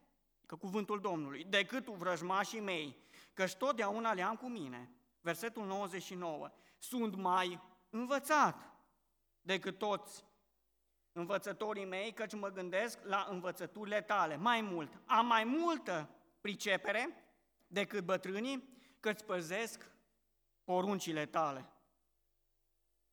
că 0.50 0.56
cuvântul 0.56 1.00
Domnului, 1.00 1.44
decât 1.44 1.86
vrăjmașii 1.86 2.60
mei, 2.60 2.96
căci 3.34 3.54
totdeauna 3.54 4.12
le 4.12 4.22
am 4.22 4.36
cu 4.36 4.48
mine. 4.48 4.90
Versetul 5.20 5.66
99. 5.66 6.50
Sunt 6.78 7.14
mai 7.14 7.60
învățat 7.90 8.74
decât 9.42 9.78
toți 9.78 10.24
învățătorii 11.12 11.84
mei, 11.84 12.12
căci 12.12 12.34
mă 12.34 12.48
gândesc 12.48 12.98
la 13.02 13.26
învățăturile 13.30 14.02
tale. 14.02 14.36
Mai 14.36 14.60
mult, 14.60 15.00
am 15.06 15.26
mai 15.26 15.44
multă 15.44 16.10
pricepere 16.40 17.08
decât 17.66 18.04
bătrânii, 18.04 18.78
căci 19.00 19.22
păzesc 19.22 19.90
poruncile 20.64 21.26
tale. 21.26 21.72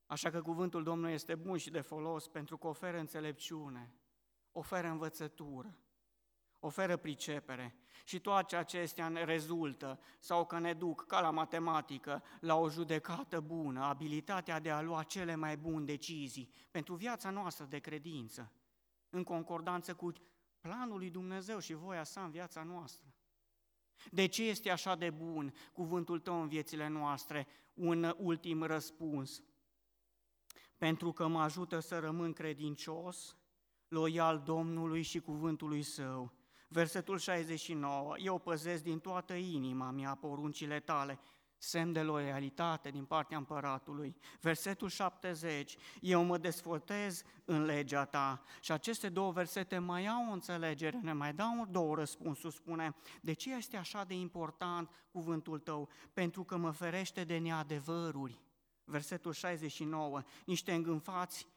Așa 0.06 0.30
că 0.30 0.42
cuvântul 0.42 0.84
Domnului 0.84 1.14
este 1.14 1.36
bun 1.36 1.58
și 1.58 1.70
de 1.70 1.82
folos 1.82 2.28
pentru 2.28 2.58
că 2.58 2.68
oferă 2.68 2.98
înțelepciune, 2.98 3.94
oferă 4.52 4.88
învățătură 4.88 5.76
oferă 6.68 6.98
pricepere 6.98 7.76
și 8.04 8.20
toate 8.20 8.56
acestea 8.56 9.08
ne 9.08 9.24
rezultă 9.24 10.00
sau 10.20 10.46
că 10.46 10.60
ne 10.60 10.74
duc, 10.74 11.06
ca 11.06 11.22
la 11.22 11.32
matematică, 11.32 12.24
la 12.40 12.56
o 12.56 12.70
judecată 12.70 13.40
bună, 13.40 13.84
abilitatea 13.84 14.60
de 14.60 14.72
a 14.72 14.82
lua 14.82 15.04
cele 15.04 15.36
mai 15.36 15.58
bune 15.58 15.86
decizii 15.86 16.52
pentru 16.72 16.96
viața 16.96 17.30
noastră 17.30 17.66
de 17.66 17.80
credință, 17.80 18.52
în 19.10 19.24
concordanță 19.24 19.94
cu 19.94 20.12
planul 20.62 20.98
lui 20.98 21.10
Dumnezeu 21.10 21.60
și 21.60 21.74
voia 21.74 22.04
sa 22.04 22.24
în 22.24 22.32
viața 22.32 22.64
noastră. 22.64 23.14
De 24.12 24.26
ce 24.26 24.44
este 24.44 24.70
așa 24.70 24.96
de 24.96 25.10
bun 25.10 25.54
cuvântul 25.74 26.20
tău 26.20 26.42
în 26.42 26.48
viețile 26.48 26.88
noastre? 26.88 27.48
Un 27.74 28.16
ultim 28.18 28.64
răspuns. 28.64 29.44
Pentru 30.78 31.12
că 31.12 31.28
mă 31.28 31.42
ajută 31.42 31.80
să 31.80 32.00
rămân 32.00 32.34
credincios, 32.34 33.38
loial 33.88 34.42
Domnului 34.46 35.02
și 35.02 35.20
cuvântului 35.20 35.82
său 35.82 36.37
Versetul 36.68 37.18
69, 37.18 38.16
eu 38.18 38.40
păzesc 38.40 38.84
din 38.84 39.00
toată 39.00 39.34
inima 39.34 39.92
mea 39.92 40.16
poruncile 40.16 40.80
tale. 40.80 41.20
semn 41.60 41.92
de 41.92 42.02
loialitate 42.02 42.90
din 42.90 43.06
partea 43.06 43.38
împăratului. 43.38 44.16
Versetul 44.42 44.90
70, 44.90 45.78
eu 46.02 46.24
mă 46.24 46.38
desfotez 46.38 47.24
în 47.46 47.64
legea 47.64 48.06
ta. 48.06 48.44
Și 48.62 48.72
aceste 48.72 49.10
două 49.10 49.32
versete 49.32 49.78
mai 49.78 50.08
au 50.08 50.30
o 50.30 50.32
înțelegere, 50.32 51.00
ne 51.02 51.14
mai 51.14 51.34
dau 51.34 51.66
două 51.70 51.96
răspunsuri, 51.96 52.54
spune, 52.54 52.96
de 53.22 53.34
ce 53.34 53.56
este 53.56 53.78
așa 53.78 54.04
de 54.04 54.14
important 54.14 54.90
cuvântul 55.12 55.60
tău? 55.60 55.90
Pentru 56.14 56.44
că 56.44 56.58
mă 56.58 56.72
ferește 56.72 57.24
de 57.24 57.38
neadevăruri. 57.38 58.42
Versetul 58.84 59.34
69, 59.34 60.24
niște 60.46 60.74
îngânfați 60.74 61.48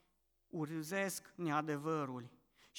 urzesc 0.48 1.32
neadevărul. 1.34 2.30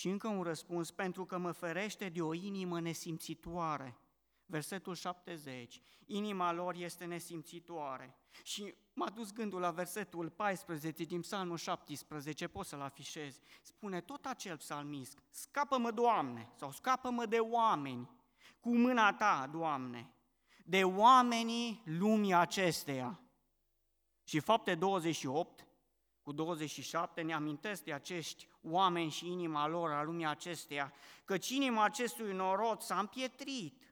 Și 0.01 0.09
încă 0.09 0.27
un 0.27 0.43
răspuns, 0.43 0.91
pentru 0.91 1.25
că 1.25 1.37
mă 1.37 1.51
ferește 1.51 2.09
de 2.09 2.21
o 2.21 2.33
inimă 2.33 2.79
nesimțitoare. 2.79 3.97
Versetul 4.45 4.95
70, 4.95 5.81
inima 6.05 6.51
lor 6.51 6.75
este 6.75 7.05
nesimțitoare. 7.05 8.15
Și 8.43 8.73
m-a 8.93 9.09
dus 9.09 9.33
gândul 9.33 9.59
la 9.59 9.71
versetul 9.71 10.29
14 10.29 11.03
din 11.03 11.21
Psalmul 11.21 11.57
17, 11.57 12.47
pot 12.47 12.65
să-l 12.65 12.81
afișez. 12.81 13.39
Spune 13.61 14.01
tot 14.01 14.25
acel 14.25 14.57
psalmist, 14.57 15.19
scapă-mă, 15.29 15.91
Doamne, 15.91 16.51
sau 16.55 16.71
scapă-mă 16.71 17.25
de 17.25 17.39
oameni, 17.39 18.09
cu 18.59 18.75
mâna 18.75 19.13
Ta, 19.13 19.49
Doamne, 19.51 20.13
de 20.65 20.83
oamenii 20.83 21.81
lumii 21.85 22.33
acesteia. 22.33 23.19
Și 24.23 24.39
fapte 24.39 24.75
28, 24.75 25.67
cu 26.31 26.37
27 26.37 27.21
ne 27.21 27.33
amintesc 27.33 27.83
de 27.83 27.93
acești 27.93 28.47
oameni 28.63 29.09
și 29.09 29.27
inima 29.27 29.67
lor 29.67 29.91
a 29.91 30.03
lumii 30.03 30.25
acesteia, 30.25 30.93
că 31.25 31.35
inima 31.49 31.83
acestui 31.83 32.33
norod 32.33 32.81
s-a 32.81 32.99
împietrit. 32.99 33.83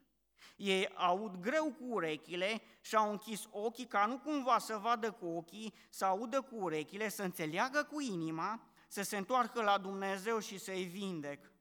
Ei 0.56 0.88
aud 0.94 1.36
greu 1.40 1.64
cu 1.64 1.84
urechile 1.84 2.62
și 2.80 2.96
au 2.96 3.10
închis 3.10 3.48
ochii 3.50 3.86
ca 3.86 4.06
nu 4.06 4.18
cumva 4.18 4.58
să 4.58 4.76
vadă 4.76 5.10
cu 5.10 5.26
ochii, 5.26 5.74
să 5.88 6.04
audă 6.04 6.40
cu 6.40 6.54
urechile, 6.56 7.08
să 7.08 7.22
înțeleagă 7.22 7.88
cu 7.92 8.00
inima, 8.00 8.62
să 8.88 9.02
se 9.02 9.16
întoarcă 9.16 9.62
la 9.62 9.78
Dumnezeu 9.78 10.38
și 10.38 10.58
să-i 10.58 10.84
vindec. 10.84 11.52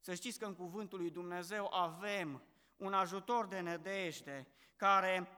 Să 0.00 0.14
știți 0.14 0.38
că 0.38 0.46
în 0.46 0.54
cuvântul 0.54 0.98
lui 0.98 1.10
Dumnezeu 1.10 1.72
avem 1.72 2.42
un 2.76 2.92
ajutor 2.92 3.46
de 3.46 3.60
nădejde 3.60 4.46
care 4.76 5.28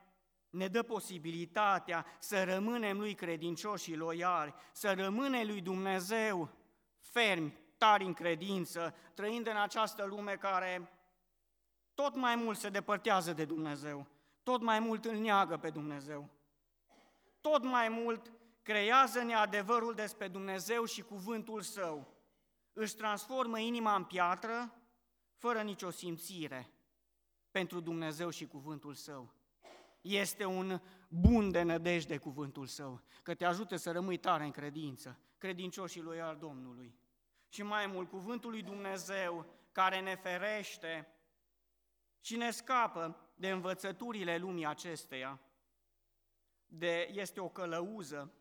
ne 0.49 0.67
dă 0.67 0.83
posibilitatea 0.83 2.05
să 2.19 2.43
rămânem 2.43 2.99
lui 2.99 3.13
credincioși 3.13 3.83
și 3.83 3.95
loiali, 3.95 4.53
să 4.71 4.93
rămânem 4.93 5.47
lui 5.47 5.61
Dumnezeu 5.61 6.49
fermi, 6.99 7.57
tari 7.77 8.03
în 8.03 8.13
credință, 8.13 8.95
trăind 9.13 9.47
în 9.47 9.57
această 9.57 10.05
lume 10.05 10.35
care 10.35 10.93
tot 11.93 12.15
mai 12.15 12.35
mult 12.35 12.57
se 12.57 12.69
depărtează 12.69 13.33
de 13.33 13.45
Dumnezeu, 13.45 14.07
tot 14.43 14.61
mai 14.61 14.79
mult 14.79 15.05
îl 15.05 15.15
neagă 15.15 15.57
pe 15.57 15.69
Dumnezeu, 15.69 16.29
tot 17.41 17.63
mai 17.63 17.89
mult 17.89 18.31
creează 18.61 19.21
neadevărul 19.21 19.93
despre 19.93 20.27
Dumnezeu 20.27 20.85
și 20.85 21.01
cuvântul 21.01 21.61
Său, 21.61 22.13
își 22.73 22.95
transformă 22.95 23.59
inima 23.59 23.95
în 23.95 24.03
piatră, 24.03 24.73
fără 25.35 25.61
nicio 25.61 25.89
simțire 25.89 26.69
pentru 27.51 27.79
Dumnezeu 27.79 28.29
și 28.29 28.47
cuvântul 28.47 28.93
Său. 28.93 29.33
Este 30.01 30.45
un 30.45 30.81
bun 31.07 31.51
de 31.51 31.61
nădejde 31.61 32.17
cuvântul 32.17 32.65
Său, 32.65 33.01
că 33.23 33.33
te 33.33 33.45
ajută 33.45 33.75
să 33.75 33.91
rămâi 33.91 34.17
tare 34.17 34.43
în 34.43 34.51
credință, 34.51 35.19
credincios 35.37 35.91
și 35.91 35.99
loial 35.99 36.37
Domnului. 36.37 36.99
Și 37.49 37.63
mai 37.63 37.87
mult, 37.87 38.09
cuvântul 38.09 38.49
lui 38.49 38.61
Dumnezeu 38.61 39.45
care 39.71 39.99
ne 39.99 40.15
ferește 40.15 41.07
și 42.21 42.35
ne 42.35 42.51
scapă 42.51 43.31
de 43.35 43.49
învățăturile 43.49 44.37
lumii 44.37 44.65
acesteia, 44.65 45.39
de, 46.65 47.09
este 47.11 47.39
o 47.39 47.49
călăuză 47.49 48.33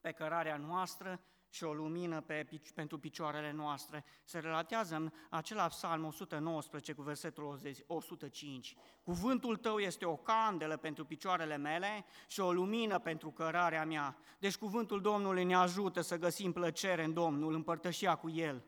pe 0.00 0.12
cărarea 0.12 0.56
noastră 0.56 1.20
și 1.56 1.64
o 1.64 1.72
lumină 1.72 2.20
pe, 2.20 2.46
pentru 2.74 2.98
picioarele 2.98 3.52
noastre. 3.52 4.04
Se 4.24 4.38
relatează 4.38 4.94
în 4.94 5.10
acela 5.30 5.66
psalm 5.66 6.04
119 6.04 6.92
cu 6.92 7.02
versetul 7.02 7.58
105. 7.86 8.76
Cuvântul 9.02 9.56
tău 9.56 9.78
este 9.78 10.04
o 10.04 10.16
candelă 10.16 10.76
pentru 10.76 11.04
picioarele 11.04 11.56
mele 11.56 12.04
și 12.26 12.40
o 12.40 12.52
lumină 12.52 12.98
pentru 12.98 13.30
cărarea 13.30 13.84
mea. 13.84 14.16
Deci 14.38 14.56
cuvântul 14.56 15.00
Domnului 15.00 15.44
ne 15.44 15.54
ajută 15.54 16.00
să 16.00 16.18
găsim 16.18 16.52
plăcere 16.52 17.04
în 17.04 17.12
Domnul, 17.12 17.54
împărtășia 17.54 18.14
cu 18.14 18.30
El 18.30 18.64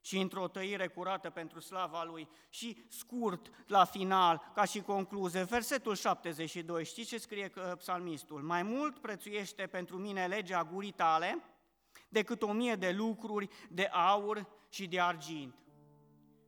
și 0.00 0.18
într-o 0.18 0.48
tăire 0.48 0.88
curată 0.88 1.30
pentru 1.30 1.60
slava 1.60 2.04
Lui. 2.04 2.28
Și 2.48 2.84
scurt, 2.88 3.50
la 3.66 3.84
final, 3.84 4.50
ca 4.54 4.64
și 4.64 4.80
concluzie, 4.80 5.42
versetul 5.42 5.94
72, 5.94 6.84
știți 6.84 7.08
ce 7.08 7.18
scrie 7.18 7.52
psalmistul? 7.78 8.42
Mai 8.42 8.62
mult 8.62 8.98
prețuiește 8.98 9.66
pentru 9.66 9.96
mine 9.96 10.26
legea 10.26 10.64
gurii 10.64 10.92
tale 10.92 11.53
decât 12.14 12.42
o 12.42 12.52
mie 12.52 12.74
de 12.74 12.90
lucruri 12.90 13.48
de 13.70 13.84
aur 13.84 14.46
și 14.68 14.86
de 14.86 15.00
argint. 15.00 15.54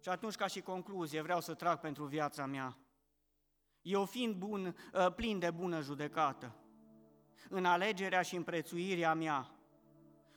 Și 0.03 0.09
atunci, 0.09 0.35
ca 0.35 0.47
și 0.47 0.61
concluzie, 0.61 1.21
vreau 1.23 1.41
să 1.41 1.55
trag 1.55 1.79
pentru 1.79 2.05
viața 2.05 2.47
mea. 2.47 2.77
Eu 3.83 4.05
fiind 4.05 4.35
bun, 4.35 4.77
ă, 4.95 5.11
plin 5.11 5.39
de 5.39 5.51
bună 5.51 5.81
judecată, 5.81 6.55
în 7.49 7.65
alegerea 7.65 8.23
și 8.23 8.37
în 8.37 8.43
prețuirea 8.43 9.15
mea, 9.15 9.51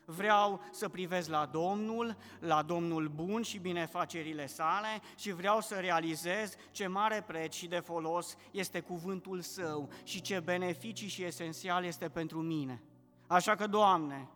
vreau 0.05 0.61
să 0.71 0.89
privesc 0.89 1.29
la 1.29 1.45
Domnul, 1.45 2.17
la 2.39 2.61
Domnul 2.61 3.07
bun 3.07 3.41
și 3.41 3.57
binefacerile 3.57 4.45
sale 4.45 5.01
și 5.15 5.31
vreau 5.31 5.61
să 5.61 5.75
realizez 5.75 6.55
ce 6.71 6.87
mare 6.87 7.23
preț 7.27 7.53
și 7.53 7.67
de 7.67 7.79
folos 7.79 8.35
este 8.51 8.79
cuvântul 8.79 9.41
Său 9.41 9.89
și 10.03 10.21
ce 10.21 10.39
beneficii 10.39 11.07
și 11.07 11.23
esențial 11.23 11.83
este 11.83 12.09
pentru 12.09 12.41
mine. 12.41 12.81
Așa 13.27 13.55
că, 13.55 13.67
Doamne, 13.67 14.29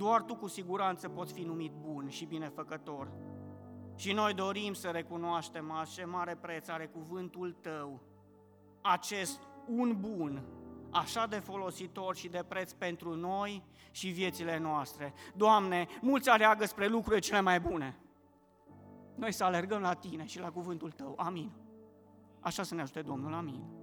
doar 0.00 0.22
Tu 0.22 0.36
cu 0.36 0.46
siguranță 0.46 1.08
poți 1.08 1.32
fi 1.32 1.42
numit 1.42 1.72
bun 1.72 2.08
și 2.08 2.24
binefăcător. 2.24 3.12
Și 3.94 4.12
noi 4.12 4.34
dorim 4.34 4.72
să 4.72 4.88
recunoaștem 4.88 5.72
ce 5.94 6.04
mare 6.04 6.36
preț 6.40 6.68
are 6.68 6.86
cuvântul 6.86 7.52
Tău, 7.52 8.00
acest 8.80 9.40
un 9.66 9.96
bun, 10.00 10.44
așa 10.90 11.26
de 11.26 11.36
folositor 11.38 12.16
și 12.16 12.28
de 12.28 12.44
preț 12.48 12.72
pentru 12.72 13.14
noi 13.14 13.64
și 13.90 14.08
viețile 14.08 14.58
noastre. 14.58 15.12
Doamne, 15.34 15.86
mulți 16.00 16.28
aleagă 16.28 16.64
spre 16.64 16.86
lucrurile 16.86 17.20
cele 17.20 17.40
mai 17.40 17.60
bune. 17.60 17.98
Noi 19.14 19.32
să 19.32 19.44
alergăm 19.44 19.80
la 19.80 19.94
Tine 19.94 20.24
și 20.26 20.38
la 20.38 20.50
cuvântul 20.50 20.90
Tău. 20.90 21.14
Amin. 21.16 21.52
Așa 22.40 22.62
să 22.62 22.74
ne 22.74 22.80
ajute 22.80 23.02
Domnul. 23.02 23.34
Amin. 23.34 23.79